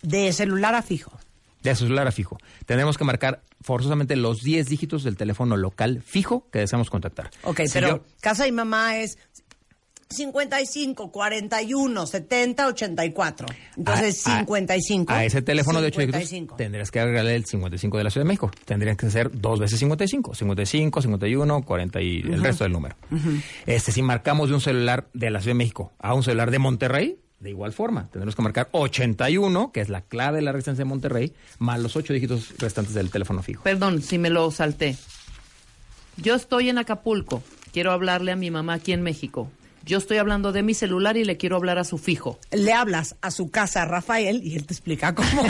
De 0.02 0.32
celular 0.32 0.74
a 0.74 0.82
fijo. 0.82 1.12
De 1.62 1.74
celular 1.74 2.06
a 2.08 2.12
fijo. 2.12 2.38
Tendremos 2.66 2.98
que 2.98 3.04
marcar 3.04 3.42
forzosamente 3.60 4.16
los 4.16 4.42
10 4.42 4.68
dígitos 4.68 5.04
del 5.04 5.16
teléfono 5.16 5.56
local 5.56 6.02
fijo 6.04 6.46
que 6.50 6.58
deseamos 6.60 6.90
contactar. 6.90 7.30
Ok, 7.44 7.60
Si 7.66 7.72
pero 7.74 7.88
yo- 7.88 8.04
casa 8.20 8.44
mi 8.44 8.52
mamá 8.52 8.96
es 8.98 9.18
55, 10.08 11.10
41, 11.10 12.06
70, 12.06 12.66
84. 12.66 13.46
Entonces, 13.78 14.26
a- 14.26 14.34
a- 14.36 14.38
55. 14.40 15.10
A 15.12 15.24
ese 15.24 15.40
teléfono 15.40 15.80
de 15.80 15.86
8 15.86 16.00
dígitos 16.00 16.20
55. 16.28 16.56
tendrías 16.56 16.90
que 16.90 17.00
agregarle 17.00 17.34
el 17.34 17.46
55 17.46 17.96
de 17.96 18.04
la 18.04 18.10
Ciudad 18.10 18.24
de 18.24 18.28
México. 18.28 18.50
Tendrían 18.66 18.96
que 18.96 19.08
ser 19.10 19.30
dos 19.32 19.58
veces 19.58 19.78
55. 19.78 20.34
55, 20.34 21.00
51, 21.00 21.62
40 21.62 22.02
y 22.02 22.20
el 22.20 22.42
resto 22.42 22.64
del 22.64 22.72
número. 22.74 22.96
Este, 23.64 23.90
si 23.92 24.02
marcamos 24.02 24.48
de 24.50 24.54
un 24.56 24.60
celular 24.60 25.08
de 25.14 25.30
la 25.30 25.40
Ciudad 25.40 25.52
de 25.52 25.58
México 25.58 25.92
a 25.98 26.12
un 26.14 26.22
celular 26.22 26.50
de 26.50 26.58
Monterrey, 26.58 27.16
de 27.42 27.50
igual 27.50 27.72
forma, 27.72 28.08
tendremos 28.08 28.36
que 28.36 28.42
marcar 28.42 28.68
81, 28.70 29.72
que 29.72 29.80
es 29.80 29.88
la 29.88 30.02
clave 30.02 30.36
de 30.36 30.42
la 30.42 30.52
resistencia 30.52 30.84
de 30.84 30.88
Monterrey, 30.88 31.32
más 31.58 31.80
los 31.80 31.96
8 31.96 32.12
dígitos 32.12 32.54
restantes 32.58 32.94
del 32.94 33.10
teléfono 33.10 33.42
fijo. 33.42 33.64
Perdón 33.64 34.00
si 34.00 34.16
me 34.16 34.30
lo 34.30 34.48
salté. 34.52 34.96
Yo 36.16 36.36
estoy 36.36 36.68
en 36.68 36.78
Acapulco. 36.78 37.42
Quiero 37.72 37.90
hablarle 37.90 38.30
a 38.30 38.36
mi 38.36 38.52
mamá 38.52 38.74
aquí 38.74 38.92
en 38.92 39.02
México. 39.02 39.50
Yo 39.84 39.98
estoy 39.98 40.18
hablando 40.18 40.52
de 40.52 40.62
mi 40.62 40.74
celular 40.74 41.16
y 41.16 41.24
le 41.24 41.36
quiero 41.36 41.56
hablar 41.56 41.78
a 41.78 41.84
su 41.84 41.98
fijo. 41.98 42.38
Le 42.52 42.72
hablas 42.72 43.16
a 43.20 43.30
su 43.30 43.50
casa, 43.50 43.84
Rafael, 43.84 44.40
y 44.44 44.54
él 44.56 44.66
te 44.66 44.74
explica 44.74 45.14
cómo. 45.14 45.28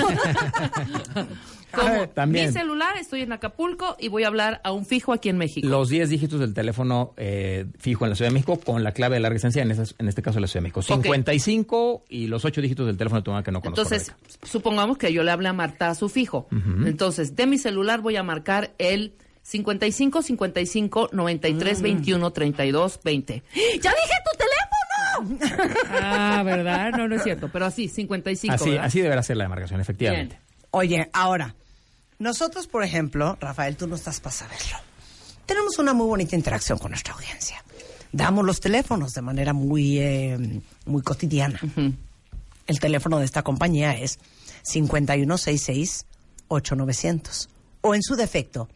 Como 1.73 2.09
también. 2.11 2.49
mi 2.49 2.53
celular, 2.53 2.97
estoy 2.99 3.23
en 3.23 3.33
Acapulco 3.33 3.97
y 3.99 4.09
voy 4.09 4.25
a 4.25 4.27
hablar 4.27 4.61
a 4.63 4.73
un 4.73 4.85
fijo 4.85 5.13
aquí 5.15 5.31
en 5.31 5.39
México. 5.39 5.67
Los 5.67 5.89
10 5.89 6.11
dígitos 6.11 6.39
del 6.39 6.53
teléfono 6.53 7.15
eh, 7.17 7.65
fijo 7.79 8.05
en 8.05 8.11
la 8.11 8.17
Ciudad 8.17 8.31
de 8.31 8.35
México 8.35 8.61
con 8.61 8.85
la 8.85 8.93
clave 8.93 9.15
de 9.17 9.21
larga 9.21 9.35
distancia, 9.37 9.63
en, 9.63 9.71
esas- 9.71 9.95
en 9.99 10.07
este 10.09 10.21
caso 10.21 10.39
la 10.39 10.47
Ciudad 10.49 10.61
de 10.61 10.65
México. 10.65 10.83
55 10.83 12.05
y 12.11 12.27
los 12.27 12.45
8 12.45 12.61
dígitos 12.61 12.87
del 12.87 12.99
teléfono 12.99 13.21
de 13.21 13.25
tu 13.25 13.31
mamá 13.31 13.43
que 13.43 13.53
no 13.53 13.63
conozco. 13.63 13.81
Entonces, 13.83 14.15
supongamos 14.43 14.99
que 14.99 15.15
yo 15.15 15.23
le 15.23 15.31
hable 15.31 15.49
a 15.49 15.55
Marta 15.55 15.89
a 15.89 15.95
su 15.95 16.11
fijo. 16.11 16.47
Entonces, 16.85 17.37
de 17.37 17.47
mi 17.47 17.57
celular 17.57 18.01
voy 18.03 18.17
a 18.17 18.23
marcar 18.23 18.73
el 18.77 19.15
55 19.43 20.23
55 20.23 21.09
93 21.13 21.83
21 21.83 22.31
32 22.31 23.01
20. 23.03 23.43
¡Ya 23.81 23.91
dije 23.91 24.15
tu 24.31 24.39
teléfono! 24.39 24.73
ah, 26.01 26.43
¿verdad? 26.45 26.93
No, 26.93 27.09
no 27.09 27.17
es 27.17 27.23
cierto. 27.23 27.49
Pero 27.53 27.67
así, 27.67 27.89
55. 27.89 28.55
así, 28.55 28.71
¿verdad? 28.71 28.87
así 28.87 29.01
deberá 29.01 29.23
ser 29.23 29.37
la 29.37 29.45
demarcación, 29.45 29.81
efectivamente. 29.81 30.37
Bien. 30.37 30.67
Oye, 30.71 31.11
ahora, 31.13 31.55
nosotros, 32.19 32.67
por 32.67 32.83
ejemplo, 32.85 33.37
Rafael, 33.41 33.77
tú 33.77 33.87
no 33.87 33.97
estás 33.97 34.21
para 34.21 34.35
saberlo. 34.35 34.77
Tenemos 35.45 35.79
una 35.79 35.93
muy 35.93 36.07
bonita 36.07 36.37
interacción 36.37 36.79
con 36.79 36.93
nuestra 36.93 37.15
audiencia. 37.15 37.63
Damos 38.13 38.45
los 38.45 38.61
teléfonos 38.61 39.13
de 39.13 39.23
manera 39.23 39.53
muy, 39.53 39.99
eh, 39.99 40.61
muy 40.87 41.03
cotidiana. 41.03 41.61
El 42.67 42.79
teléfono 42.79 43.19
de 43.19 43.25
esta 43.25 43.43
compañía 43.43 43.99
es 43.99 44.21
5166-8900. 44.65 47.49
O 47.81 47.95
en 47.97 48.03
su 48.03 48.15
defecto, 48.15 48.69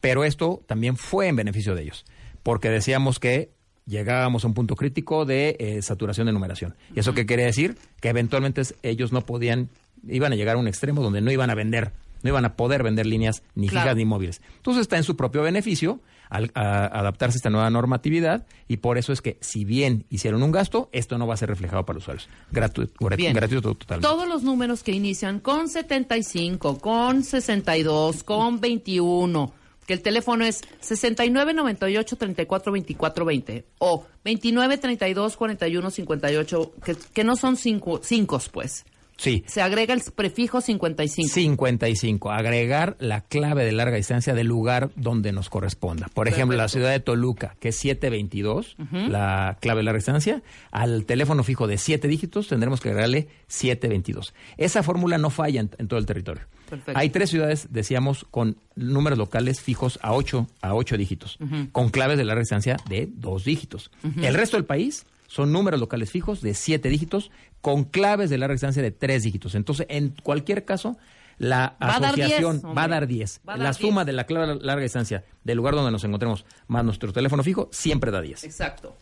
Pero 0.00 0.24
esto 0.24 0.62
también 0.66 0.96
fue 0.96 1.28
en 1.28 1.36
beneficio 1.36 1.74
de 1.74 1.82
ellos, 1.82 2.04
porque 2.42 2.68
decíamos 2.68 3.18
que 3.18 3.50
llegábamos 3.86 4.44
a 4.44 4.48
un 4.48 4.54
punto 4.54 4.76
crítico 4.76 5.24
de 5.24 5.56
eh, 5.58 5.80
saturación 5.80 6.26
de 6.26 6.32
numeración. 6.32 6.74
¿Y 6.94 7.00
eso 7.00 7.14
qué 7.14 7.24
quiere 7.24 7.44
decir? 7.44 7.76
Que 8.00 8.08
eventualmente 8.10 8.62
ellos 8.82 9.12
no 9.12 9.22
podían, 9.22 9.70
iban 10.06 10.32
a 10.32 10.36
llegar 10.36 10.56
a 10.56 10.58
un 10.58 10.68
extremo 10.68 11.02
donde 11.02 11.20
no 11.22 11.30
iban 11.30 11.50
a 11.50 11.54
vender, 11.54 11.92
no 12.26 12.32
iban 12.32 12.44
a 12.44 12.56
poder 12.56 12.82
vender 12.82 13.06
líneas 13.06 13.42
ni 13.54 13.68
Claro. 13.68 13.84
fijas 13.84 13.96
ni 13.96 14.04
móviles. 14.04 14.42
Entonces 14.56 14.82
está 14.82 14.96
en 14.96 15.04
su 15.04 15.16
propio 15.16 15.42
beneficio 15.42 16.00
al 16.28 16.50
a- 16.54 16.86
adaptarse 16.86 17.36
a 17.36 17.38
esta 17.38 17.50
nueva 17.50 17.70
normatividad 17.70 18.46
y 18.66 18.78
por 18.78 18.98
eso 18.98 19.12
es 19.12 19.22
que 19.22 19.38
si 19.40 19.64
bien 19.64 20.04
hicieron 20.10 20.42
un 20.42 20.50
gasto, 20.50 20.88
esto 20.92 21.18
no 21.18 21.26
va 21.28 21.34
a 21.34 21.36
ser 21.36 21.48
reflejado 21.48 21.84
para 21.86 21.94
los 21.94 22.02
usuarios. 22.04 22.28
Gratu- 22.52 22.90
Bien. 23.16 23.32
gratuito 23.32 23.74
totalmente. 23.74 24.08
Todos 24.08 24.28
los 24.28 24.42
números 24.42 24.82
que 24.82 24.90
inician 24.92 25.38
con 25.40 25.68
75, 25.68 26.78
con 26.78 27.22
62, 27.22 28.22
con 28.24 28.60
21, 28.60 29.52
que 29.86 29.92
el 29.94 30.02
teléfono 30.02 30.44
es 30.44 30.62
69 30.80 31.54
98 31.54 32.16
34 32.16 32.72
24 32.72 33.24
20 33.24 33.64
o 33.78 34.04
29 34.24 34.78
32 34.78 35.36
41 35.36 35.90
58, 35.92 36.72
que, 36.84 36.96
que 37.14 37.22
no 37.22 37.36
son 37.36 37.56
cinco, 37.56 38.00
cinco, 38.02 38.40
pues. 38.50 38.84
Sí. 39.16 39.44
Se 39.46 39.62
agrega 39.62 39.94
el 39.94 40.02
prefijo 40.14 40.60
55. 40.60 41.28
55. 41.32 42.30
Agregar 42.30 42.96
la 43.00 43.22
clave 43.22 43.64
de 43.64 43.72
larga 43.72 43.96
distancia 43.96 44.34
del 44.34 44.46
lugar 44.46 44.90
donde 44.96 45.32
nos 45.32 45.48
corresponda. 45.48 46.08
Por 46.12 46.28
ejemplo, 46.28 46.56
la 46.56 46.68
ciudad 46.68 46.90
de 46.90 47.00
Toluca, 47.00 47.56
que 47.60 47.70
es 47.70 47.76
722, 47.76 48.76
la 49.08 49.56
clave 49.60 49.78
de 49.78 49.84
larga 49.84 49.98
distancia, 49.98 50.42
al 50.70 51.06
teléfono 51.06 51.42
fijo 51.44 51.66
de 51.66 51.78
7 51.78 52.06
dígitos 52.08 52.48
tendremos 52.48 52.80
que 52.80 52.90
agregarle 52.90 53.28
722. 53.48 54.34
Esa 54.56 54.82
fórmula 54.82 55.18
no 55.18 55.30
falla 55.30 55.60
en, 55.60 55.70
en 55.78 55.88
todo 55.88 55.98
el 55.98 56.06
territorio. 56.06 56.44
Perfecto. 56.68 56.98
Hay 56.98 57.10
tres 57.10 57.30
ciudades, 57.30 57.68
decíamos, 57.70 58.26
con 58.30 58.56
números 58.74 59.18
locales 59.18 59.60
fijos 59.60 59.98
a 60.02 60.12
8, 60.12 60.46
a 60.60 60.74
8 60.74 60.96
dígitos, 60.96 61.38
con 61.72 61.90
claves 61.90 62.18
de 62.18 62.24
larga 62.24 62.40
distancia 62.40 62.76
de 62.88 63.08
2 63.12 63.44
dígitos. 63.44 63.90
El 64.20 64.34
resto 64.34 64.56
del 64.56 64.66
país 64.66 65.06
son 65.26 65.52
números 65.52 65.80
locales 65.80 66.10
fijos 66.10 66.40
de 66.40 66.54
7 66.54 66.88
dígitos 66.88 67.30
con 67.60 67.84
claves 67.84 68.30
de 68.30 68.38
larga 68.38 68.52
distancia 68.54 68.82
de 68.82 68.90
3 68.90 69.22
dígitos. 69.22 69.54
Entonces, 69.54 69.86
en 69.88 70.14
cualquier 70.22 70.64
caso, 70.64 70.96
la 71.38 71.76
Va 71.82 71.96
a 71.96 72.00
dar 72.00 72.14
10, 72.14 72.26
asociación 72.26 72.62
va 72.76 72.84
a 72.84 72.88
dar 72.88 73.06
10. 73.06 73.40
Va 73.48 73.54
a 73.54 73.56
La 73.58 73.64
dar 73.64 73.74
suma 73.74 74.02
10. 74.02 74.06
de 74.06 74.12
la 74.12 74.24
clave 74.24 74.46
de 74.46 74.54
larga 74.64 74.82
distancia 74.82 75.24
del 75.44 75.56
lugar 75.58 75.74
donde 75.74 75.90
nos 75.90 76.02
encontremos 76.04 76.44
más 76.68 76.84
nuestro 76.84 77.12
teléfono 77.12 77.42
fijo 77.42 77.68
siempre 77.72 78.10
da 78.10 78.20
10. 78.22 78.44
Exacto. 78.44 78.96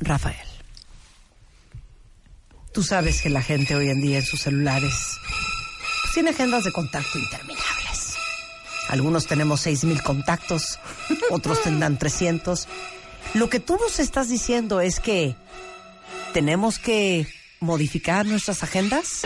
Rafael, 0.00 0.46
tú 2.72 2.82
sabes 2.82 3.20
que 3.22 3.30
la 3.30 3.42
gente 3.42 3.74
hoy 3.74 3.88
en 3.88 4.00
día 4.00 4.18
en 4.18 4.24
sus 4.24 4.40
celulares 4.42 5.18
pues, 6.02 6.14
tiene 6.14 6.30
agendas 6.30 6.64
de 6.64 6.72
contacto 6.72 7.18
interminables. 7.18 8.16
Algunos 8.88 9.26
tenemos 9.26 9.66
6.000 9.66 10.02
contactos, 10.02 10.78
otros 11.30 11.62
tendrán 11.62 11.98
300. 11.98 12.66
Lo 13.34 13.48
que 13.50 13.60
tú 13.60 13.76
nos 13.80 13.98
estás 14.00 14.28
diciendo 14.28 14.80
es 14.80 15.00
que 15.00 15.36
tenemos 16.32 16.78
que 16.78 17.26
modificar 17.60 18.26
nuestras 18.26 18.62
agendas. 18.62 19.22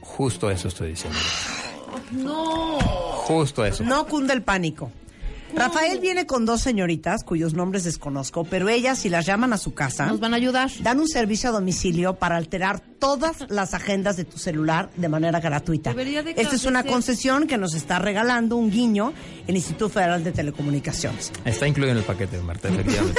Justo 0.00 0.50
eso 0.50 0.68
estoy 0.68 0.90
diciendo. 0.90 1.18
No. 2.12 2.78
Justo 2.80 3.64
eso. 3.64 3.84
No 3.84 4.06
cunde 4.06 4.32
el 4.34 4.42
pánico. 4.42 4.90
Rafael 5.54 5.98
viene 5.98 6.26
con 6.26 6.46
dos 6.46 6.60
señoritas 6.60 7.24
cuyos 7.24 7.54
nombres 7.54 7.82
desconozco, 7.84 8.44
pero 8.44 8.68
ellas 8.68 8.98
si 9.00 9.08
las 9.08 9.26
llaman 9.26 9.52
a 9.52 9.58
su 9.58 9.74
casa 9.74 10.06
Nos 10.06 10.20
van 10.20 10.32
a 10.32 10.36
ayudar. 10.36 10.70
dan 10.82 11.00
un 11.00 11.08
servicio 11.08 11.48
a 11.48 11.52
domicilio 11.52 12.14
para 12.14 12.36
alterar 12.36 12.82
todas 13.00 13.46
las 13.48 13.74
agendas 13.74 14.16
de 14.16 14.24
tu 14.24 14.38
celular 14.38 14.90
de 14.96 15.08
manera 15.08 15.40
gratuita. 15.40 15.90
Debería 15.90 16.22
de 16.22 16.30
Esta 16.36 16.54
es 16.54 16.64
una 16.66 16.84
concesión 16.84 17.48
que 17.48 17.58
nos 17.58 17.74
está 17.74 17.98
regalando 17.98 18.54
un 18.56 18.70
guiño 18.70 19.12
el 19.48 19.56
Instituto 19.56 19.88
Federal 19.88 20.22
de 20.22 20.30
Telecomunicaciones. 20.30 21.32
Está 21.44 21.66
incluido 21.66 21.90
en 21.92 21.98
el 21.98 22.04
paquete, 22.04 22.38
Marta, 22.40 22.68
efectivamente. 22.72 23.18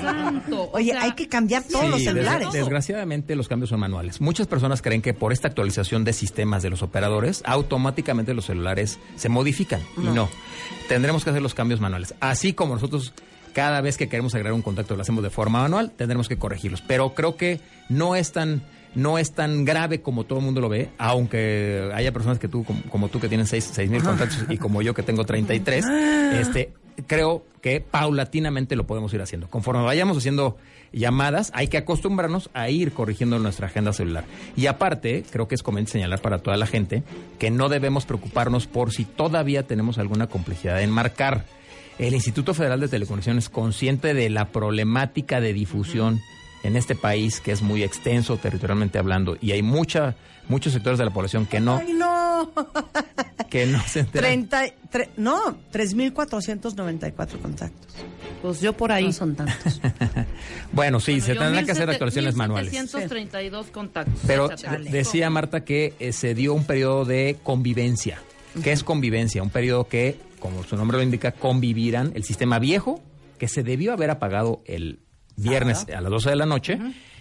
Santo. 0.00 0.62
O 0.64 0.70
Oye, 0.76 0.92
sea, 0.92 1.02
hay 1.02 1.12
que 1.12 1.28
cambiar 1.28 1.62
todos 1.62 1.84
Sí, 1.84 1.88
los 1.90 1.98
des- 1.98 2.08
celulares. 2.08 2.52
desgraciadamente 2.52 3.36
los 3.36 3.46
cambios 3.48 3.70
son 3.70 3.80
manuales. 3.80 4.20
Muchas 4.20 4.46
personas 4.46 4.82
creen 4.82 5.02
que 5.02 5.14
por 5.14 5.32
esta 5.32 5.48
actualización 5.48 6.04
de 6.04 6.12
sistemas 6.12 6.62
de 6.62 6.70
los 6.70 6.82
operadores, 6.82 7.42
automáticamente 7.44 8.34
los 8.34 8.46
celulares 8.46 8.98
se 9.16 9.28
modifican. 9.28 9.80
Y 9.98 10.06
no. 10.08 10.28
Tendremos 10.88 11.22
que 11.24 11.30
hacer 11.30 11.42
los 11.42 11.54
cambios 11.54 11.80
manuales. 11.80 12.14
Así 12.20 12.54
como 12.54 12.74
nosotros 12.74 13.12
cada 13.52 13.80
vez 13.80 13.96
que 13.96 14.08
queremos 14.08 14.34
agregar 14.34 14.52
un 14.54 14.62
contacto 14.62 14.94
lo 14.96 15.02
hacemos 15.02 15.22
de 15.22 15.30
forma 15.30 15.60
manual, 15.62 15.90
tendremos 15.90 16.28
que 16.28 16.38
corregirlos. 16.38 16.80
Pero 16.80 17.14
creo 17.14 17.36
que 17.36 17.60
no 17.88 18.14
es 18.16 18.32
tan 18.32 18.62
no 18.94 19.18
es 19.18 19.32
tan 19.32 19.64
grave 19.64 20.00
como 20.00 20.24
todo 20.24 20.38
el 20.38 20.44
mundo 20.44 20.60
lo 20.60 20.68
ve, 20.68 20.90
aunque 20.98 21.90
haya 21.94 22.12
personas 22.12 22.38
que 22.38 22.48
tú, 22.48 22.64
como, 22.64 22.82
como 22.84 23.08
tú 23.08 23.20
que 23.20 23.28
tienen 23.28 23.46
seis 23.46 23.68
seis 23.72 23.90
mil 23.90 24.02
contactos 24.02 24.44
y 24.48 24.58
como 24.58 24.82
yo 24.82 24.94
que 24.94 25.02
tengo 25.02 25.24
33, 25.24 25.84
este, 26.40 26.72
creo 27.06 27.44
que 27.60 27.80
paulatinamente 27.80 28.76
lo 28.76 28.86
podemos 28.86 29.12
ir 29.14 29.22
haciendo. 29.22 29.48
Conforme 29.48 29.82
vayamos 29.82 30.16
haciendo 30.16 30.56
llamadas, 30.92 31.50
hay 31.54 31.68
que 31.68 31.76
acostumbrarnos 31.76 32.50
a 32.54 32.70
ir 32.70 32.92
corrigiendo 32.92 33.38
nuestra 33.38 33.66
agenda 33.66 33.92
celular. 33.92 34.24
Y 34.56 34.66
aparte, 34.66 35.24
creo 35.30 35.48
que 35.48 35.54
es 35.54 35.62
conveniente 35.62 35.92
señalar 35.92 36.20
para 36.20 36.38
toda 36.38 36.56
la 36.56 36.66
gente 36.66 37.02
que 37.38 37.50
no 37.50 37.68
debemos 37.68 38.06
preocuparnos 38.06 38.66
por 38.66 38.92
si 38.92 39.04
todavía 39.04 39.66
tenemos 39.66 39.98
alguna 39.98 40.26
complejidad 40.28 40.82
en 40.82 40.90
marcar. 40.90 41.44
El 41.98 42.14
Instituto 42.14 42.54
Federal 42.54 42.78
de 42.78 42.88
Telecomunicaciones, 42.88 43.48
consciente 43.48 44.14
de 44.14 44.30
la 44.30 44.46
problemática 44.48 45.40
de 45.40 45.52
difusión 45.52 46.20
en 46.62 46.76
este 46.76 46.94
país, 46.94 47.40
que 47.40 47.52
es 47.52 47.62
muy 47.62 47.82
extenso 47.82 48.36
territorialmente 48.36 48.98
hablando, 48.98 49.36
y 49.40 49.52
hay 49.52 49.62
mucha, 49.62 50.16
muchos 50.48 50.72
sectores 50.72 50.98
de 50.98 51.04
la 51.04 51.10
población 51.12 51.46
que 51.46 51.60
no, 51.60 51.76
¡Ay, 51.78 51.92
no! 51.92 52.52
que 53.50 53.66
no 53.66 53.80
se 53.86 54.00
enteran. 54.00 54.48
30, 54.48 54.64
tre- 54.92 55.08
no, 55.16 55.56
3.494 55.72 57.40
contactos. 57.40 57.94
Pues 58.42 58.60
yo 58.60 58.72
por 58.72 58.92
ahí. 58.92 59.06
No 59.06 59.12
son 59.12 59.34
tantos. 59.34 59.80
Bueno, 60.72 61.00
sí, 61.00 61.12
Bueno, 61.12 61.26
se 61.26 61.34
tendrán 61.34 61.64
que 61.64 61.72
hacer 61.72 61.88
1700 61.88 61.94
actualizaciones 61.94 62.34
manuales. 62.36 62.72
1732 62.72 63.66
contactos. 63.68 64.20
Pero 64.26 64.52
Échale. 64.52 64.90
decía 64.90 65.30
Marta 65.30 65.64
que 65.64 65.94
eh, 65.98 66.12
se 66.12 66.34
dio 66.34 66.52
un 66.54 66.64
periodo 66.64 67.04
de 67.06 67.38
convivencia. 67.42 68.20
¿Qué 68.62 68.72
es 68.72 68.84
convivencia? 68.84 69.42
Un 69.42 69.50
periodo 69.50 69.88
que, 69.88 70.20
como 70.40 70.62
su 70.64 70.76
nombre 70.76 70.98
lo 70.98 71.02
indica, 71.02 71.32
convivirán 71.32 72.12
el 72.14 72.22
sistema 72.24 72.58
viejo, 72.58 73.02
que 73.38 73.48
se 73.48 73.62
debió 73.62 73.92
haber 73.92 74.10
apagado 74.10 74.62
el 74.66 75.00
viernes 75.38 75.86
a 75.94 76.00
las 76.00 76.10
12 76.10 76.30
de 76.30 76.36
la 76.36 76.46
noche, 76.46 76.78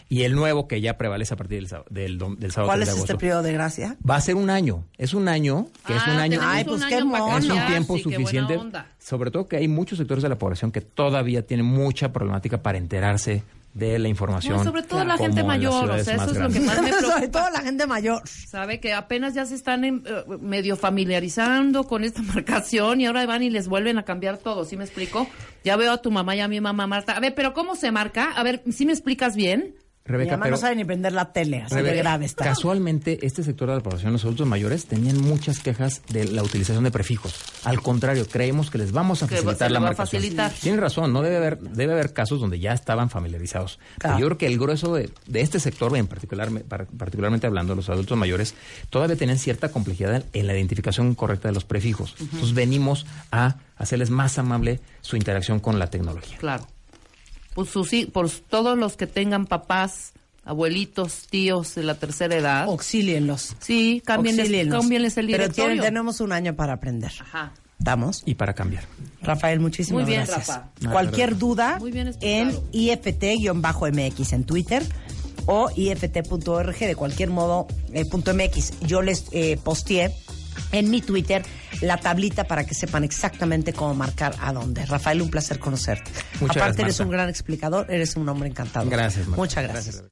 y 0.10 0.24
el 0.24 0.36
nuevo 0.36 0.68
que 0.70 0.80
ya 0.80 0.98
prevalece 0.98 1.34
a 1.34 1.38
partir 1.38 1.58
del, 1.60 1.68
sábado- 1.68 1.88
del, 1.90 2.18
del 2.38 2.52
sábado 2.52 2.70
¿Cuál 2.70 2.80
3 2.80 2.90
es 2.90 2.96
de 2.96 3.00
este 3.02 3.12
agosto. 3.12 3.18
periodo 3.18 3.42
de 3.44 3.52
gracia? 3.54 3.98
Va 4.10 4.16
a 4.16 4.22
ser 4.22 4.36
un 4.36 4.50
año. 4.50 4.86
Es 4.98 5.14
un 5.14 5.28
año, 5.28 5.68
que 5.86 5.94
es 5.96 6.02
Ah, 6.06 6.12
un 6.14 6.18
año. 6.20 6.40
Ay, 6.42 6.64
pues 6.64 6.82
un 6.82 6.88
qué 6.90 7.04
mono. 7.04 7.38
Es 7.38 7.50
un 7.50 7.66
tiempo 7.68 7.98
sí, 7.98 8.04
qué 8.04 8.10
buena 8.10 8.20
suficiente, 8.20 8.58
onda. 8.58 8.88
sobre 9.00 9.32
todo 9.32 9.48
que 9.48 9.58
hay 9.58 9.68
muchos 9.68 9.98
sectores 9.98 10.24
de 10.24 10.30
la 10.30 10.38
población 10.38 10.72
que 10.72 10.80
todavía 10.82 11.46
tienen 11.46 11.66
mucha 11.66 12.14
problemática 12.14 12.62
para 12.64 12.78
enterarse 12.78 13.44
de 13.78 14.00
la 14.00 14.08
información. 14.08 14.58
No, 14.58 14.64
sobre 14.64 14.84
todo 14.84 15.04
la 15.06 15.18
gente 15.18 15.44
mayor, 15.44 15.90
o 15.92 16.04
sea, 16.04 16.16
eso 16.16 16.32
es 16.32 16.38
lo 16.38 16.50
que 16.50 16.60
más 16.60 16.82
me 16.82 16.92
Sobre 16.94 17.08
preocupa. 17.08 17.40
todo 17.40 17.50
la 17.52 17.62
gente 17.62 17.86
mayor. 17.86 18.22
Sabe 18.28 18.80
que 18.80 18.94
apenas 18.94 19.36
ya 19.36 19.46
se 19.46 19.56
están 19.56 19.84
em, 19.84 20.02
eh, 20.06 20.24
medio 20.40 20.76
familiarizando 20.76 21.84
con 21.84 22.04
esta 22.04 22.22
marcación 22.34 23.02
y 23.02 23.06
ahora 23.06 23.26
van 23.26 23.44
y 23.44 23.50
les 23.50 23.68
vuelven 23.68 24.00
a 24.00 24.04
cambiar 24.04 24.38
todo, 24.38 24.66
¿sí 24.66 24.78
me 24.78 24.84
explico? 24.84 25.28
Ya 25.64 25.76
veo 25.76 25.92
a 25.92 26.02
tu 26.02 26.10
mamá 26.12 26.36
y 26.36 26.40
a 26.40 26.48
mi 26.48 26.60
mamá 26.60 26.88
Marta. 26.88 27.14
A 27.14 27.20
ver, 27.20 27.36
pero 27.36 27.54
¿cómo 27.54 27.76
se 27.76 27.92
marca? 27.92 28.32
A 28.32 28.44
ver, 28.44 28.64
¿sí 28.72 28.86
me 28.86 28.94
explicas 28.94 29.36
bien? 29.36 29.76
Mi 30.08 30.12
Rebeca, 30.14 30.32
mamá 30.32 30.44
pero 30.46 30.56
no 30.56 30.62
sabe 30.62 30.76
ni 30.78 30.86
prender 30.86 31.12
la 31.14 31.34
tele, 31.34 31.64
así 31.64 31.76
de 31.76 31.96
grave 31.96 32.26
está. 32.26 32.46
Casualmente, 32.46 33.20
este 33.26 33.44
sector 33.44 33.70
de 33.70 33.76
la 33.76 33.82
población, 33.82 34.14
los 34.14 34.24
adultos 34.24 34.48
mayores, 34.48 34.86
tenían 34.86 35.20
muchas 35.22 35.60
quejas 35.60 36.02
de 36.10 36.26
la 36.26 36.44
utilización 36.44 36.84
de 36.84 36.92
prefijos. 36.92 37.36
Al 37.66 37.82
contrario, 37.82 38.26
creemos 38.32 38.72
que 38.72 38.78
les 38.78 38.92
vamos 38.92 39.22
a 39.24 39.28
facilitar 39.28 39.70
la 39.72 39.80
marcación. 39.80 40.22
facilitar. 40.22 40.52
Tienen 40.54 40.80
razón, 40.80 41.12
no 41.14 41.22
debe 41.22 41.38
haber, 41.38 41.60
debe 41.60 41.94
haber 41.94 42.14
casos 42.14 42.40
donde 42.40 42.60
ya 42.60 42.74
estaban 42.74 43.10
familiarizados. 43.10 43.80
Pero 44.00 44.18
yo 44.20 44.26
creo 44.28 44.38
que 44.38 44.48
el 44.48 44.58
grueso 44.58 44.96
de, 44.96 45.10
de 45.28 45.42
este 45.42 45.60
sector, 45.60 45.96
en 45.98 46.08
particular, 46.08 46.50
par- 46.64 46.88
particularmente 46.88 47.46
hablando 47.48 47.74
de 47.74 47.78
los 47.78 47.90
adultos 47.90 48.18
mayores, 48.18 48.56
todavía 48.90 49.16
tenían 49.18 49.38
cierta 49.38 49.70
complejidad 49.70 50.24
en 50.34 50.48
la 50.48 50.54
identificación 50.54 51.16
correcta 51.16 51.50
de 51.50 51.54
los 51.54 51.66
prefijos. 51.66 52.16
Entonces 52.20 52.54
venimos 52.54 53.06
a 53.32 53.58
hacerles 53.76 54.10
más 54.10 54.38
amable 54.40 54.80
su 55.02 55.18
interacción 55.18 55.60
con 55.60 55.80
la 55.80 55.90
tecnología. 55.90 56.38
Claro. 56.38 56.66
Pues 57.58 57.70
sus 57.72 57.90
por 58.14 58.30
todos 58.30 58.78
los 58.78 58.98
que 58.98 59.08
tengan 59.08 59.48
papás, 59.48 60.14
abuelitos, 60.46 61.26
tíos 61.28 61.74
de 61.74 61.82
la 61.82 61.96
tercera 61.96 62.36
edad. 62.36 62.66
Auxílienlos. 62.66 63.56
Sí, 63.60 64.04
cámbienles, 64.06 64.68
cámbienles 64.70 65.18
el 65.18 65.26
Pero 65.26 65.38
directorio. 65.40 65.72
tienen- 65.72 65.84
tenemos 65.84 66.22
un 66.22 66.34
año 66.34 66.56
para 66.56 66.74
aprender. 66.74 67.12
Ajá. 67.20 67.54
¿Estamos? 67.80 68.22
Y 68.28 68.36
para 68.36 68.54
cambiar. 68.54 68.84
Rafael, 69.24 69.60
muchísimas 69.60 70.04
Muy 70.04 70.08
bien, 70.12 70.24
gracias. 70.28 70.48
Rafa. 70.56 70.70
Cualquier 70.92 71.30
gracias. 71.30 71.40
duda 71.40 71.78
Muy 71.80 71.92
bien 71.92 72.14
en. 72.22 72.52
IFT-MX 72.74 74.34
en 74.34 74.44
Twitter 74.44 74.84
o 75.48 75.70
IFT.org, 75.76 76.78
de 76.78 76.96
cualquier 76.96 77.32
modo, 77.32 77.66
eh, 77.94 78.06
punto 78.06 78.32
MX. 78.36 78.80
Yo 78.82 79.02
les 79.02 79.26
eh, 79.32 79.58
posteé 79.64 80.14
en 80.72 80.90
mi 80.90 81.02
Twitter 81.02 81.44
la 81.82 81.98
tablita 81.98 82.46
para 82.46 82.66
que 82.66 82.74
sepan 82.74 83.04
exactamente 83.04 83.74
cómo 83.74 83.94
marcar 83.94 84.36
a 84.42 84.54
dónde. 84.54 84.86
Rafael, 84.86 85.22
un 85.22 85.30
placer 85.30 85.60
conocerte. 85.60 86.12
Muchas 86.40 86.58
Aparte, 86.58 86.78
gracias, 86.78 86.80
eres 86.80 87.00
un 87.00 87.10
gran 87.10 87.30
explicador, 87.30 87.92
eres 87.92 88.16
un 88.16 88.28
hombre 88.30 88.50
encantador. 88.50 88.90
Gracias, 88.90 89.28
Marta. 89.28 89.42
Muchas 89.42 89.64
gracias. 89.64 90.04